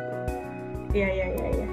Iya 0.94 1.08
iya 1.10 1.26
iya 1.28 1.48
iya. 1.52 1.63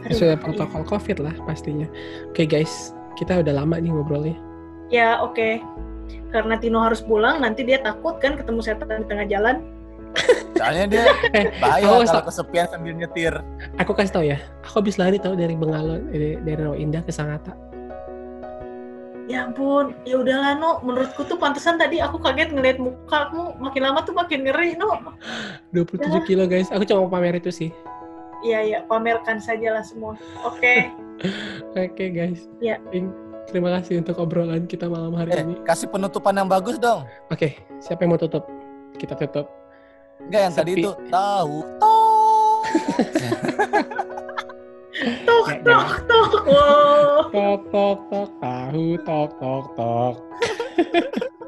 Aduh, 0.00 0.16
Sesuai 0.16 0.40
protokol 0.40 0.82
COVID 0.88 1.16
lah 1.20 1.34
pastinya. 1.44 1.86
Oke 2.32 2.48
guys, 2.48 2.92
kita 3.16 3.40
udah 3.44 3.52
lama 3.64 3.76
nih 3.76 3.92
ngobrolnya. 3.92 4.36
Ya 4.88 5.20
oke. 5.20 5.60
Karena 6.34 6.58
Tino 6.58 6.82
harus 6.82 7.02
pulang, 7.02 7.38
nanti 7.42 7.62
dia 7.62 7.78
takut 7.82 8.18
kan 8.18 8.34
ketemu 8.38 8.60
setan 8.62 9.02
di 9.02 9.06
tengah 9.06 9.26
jalan. 9.30 9.56
Soalnya 10.58 10.86
dia 10.90 11.04
Eh, 11.38 11.54
bahaya 11.62 11.86
awas, 11.86 12.10
kalau 12.10 12.26
kesepian 12.26 12.66
sambil 12.66 12.92
nyetir. 12.98 13.34
Aku 13.78 13.94
kasih 13.94 14.12
tau 14.14 14.24
ya, 14.26 14.38
aku 14.66 14.82
habis 14.82 14.98
lari 14.98 15.22
tahu 15.22 15.38
dari 15.38 15.54
Bengalon, 15.54 16.10
eh, 16.10 16.34
dari 16.42 16.58
Rawa 16.58 16.74
Indah 16.74 17.02
ke 17.06 17.14
Sangatta. 17.14 17.54
Ya 19.30 19.46
ampun, 19.46 19.94
ya 20.02 20.18
udahlah 20.18 20.58
No. 20.58 20.82
Menurutku 20.82 21.22
tuh 21.22 21.38
pantesan 21.38 21.78
tadi 21.78 22.02
aku 22.02 22.18
kaget 22.18 22.50
ngeliat 22.50 22.82
mukamu 22.82 23.54
makin 23.62 23.82
lama 23.86 24.02
tuh 24.02 24.10
makin 24.10 24.42
ngeri 24.42 24.74
No. 24.74 24.98
27 25.70 26.02
Ya. 26.02 26.18
kilo 26.26 26.44
guys, 26.50 26.66
aku 26.74 26.82
cuma 26.82 27.06
mau 27.06 27.14
pamer 27.14 27.38
itu 27.38 27.54
sih. 27.54 27.70
Iya 28.40 28.58
ya, 28.62 28.78
pamerkan 28.84 29.36
sajalah 29.36 29.84
semua. 29.84 30.16
Oke. 30.42 30.88
Oke 31.76 32.04
guys. 32.08 32.48
Ya. 32.58 32.80
Ting- 32.88 33.12
Terima 33.46 33.74
kasih 33.74 33.98
untuk 33.98 34.14
obrolan 34.16 34.62
kita 34.64 34.86
malam 34.86 35.10
hari 35.12 35.34
Eh, 35.34 35.42
ini. 35.42 35.58
kasih 35.66 35.90
penutupan 35.90 36.30
yang 36.32 36.46
bagus 36.46 36.78
dong. 36.78 37.02
Oke, 37.28 37.58
siapa 37.82 38.06
yang 38.06 38.14
mau 38.14 38.20
tutup? 38.20 38.46
Kita 38.94 39.18
tutup. 39.18 39.50
Enggak 40.22 40.40
yang 40.46 40.54
tadi 40.54 40.70
itu 40.78 40.90
tahu. 41.10 41.56
Ya, 43.18 43.30
tuk 45.26 45.46
tuk. 46.06 46.32
Wow. 46.46 47.26
Tok 47.32 47.60
tok 47.72 47.98
tok 48.06 48.28
tahu 48.38 48.86
tok 49.02 49.28
tok 49.34 49.64
tok. 49.74 50.14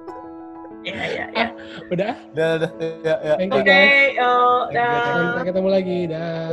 Ya 0.82 0.98
ya 1.06 1.24
ya. 1.30 1.46
Udah, 1.88 2.12
Udah, 2.34 2.48
udah, 2.58 2.70
ya, 3.06 3.14
ya. 3.22 3.34
Oke, 3.38 3.60
guys. 3.62 4.18
oh, 4.18 4.60
Sampai 4.66 5.38
dah. 5.38 5.44
ketemu 5.46 5.68
lagi. 5.70 5.98
Dah. 6.10 6.48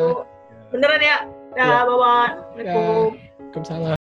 Beneran 0.70 1.02
ya? 1.02 1.18
Dah, 1.58 1.66
Ya. 1.66 1.78
bye-bye. 1.82 2.30
Assalamualaikum. 2.62 3.10
Waalaikumsalam. 3.50 3.99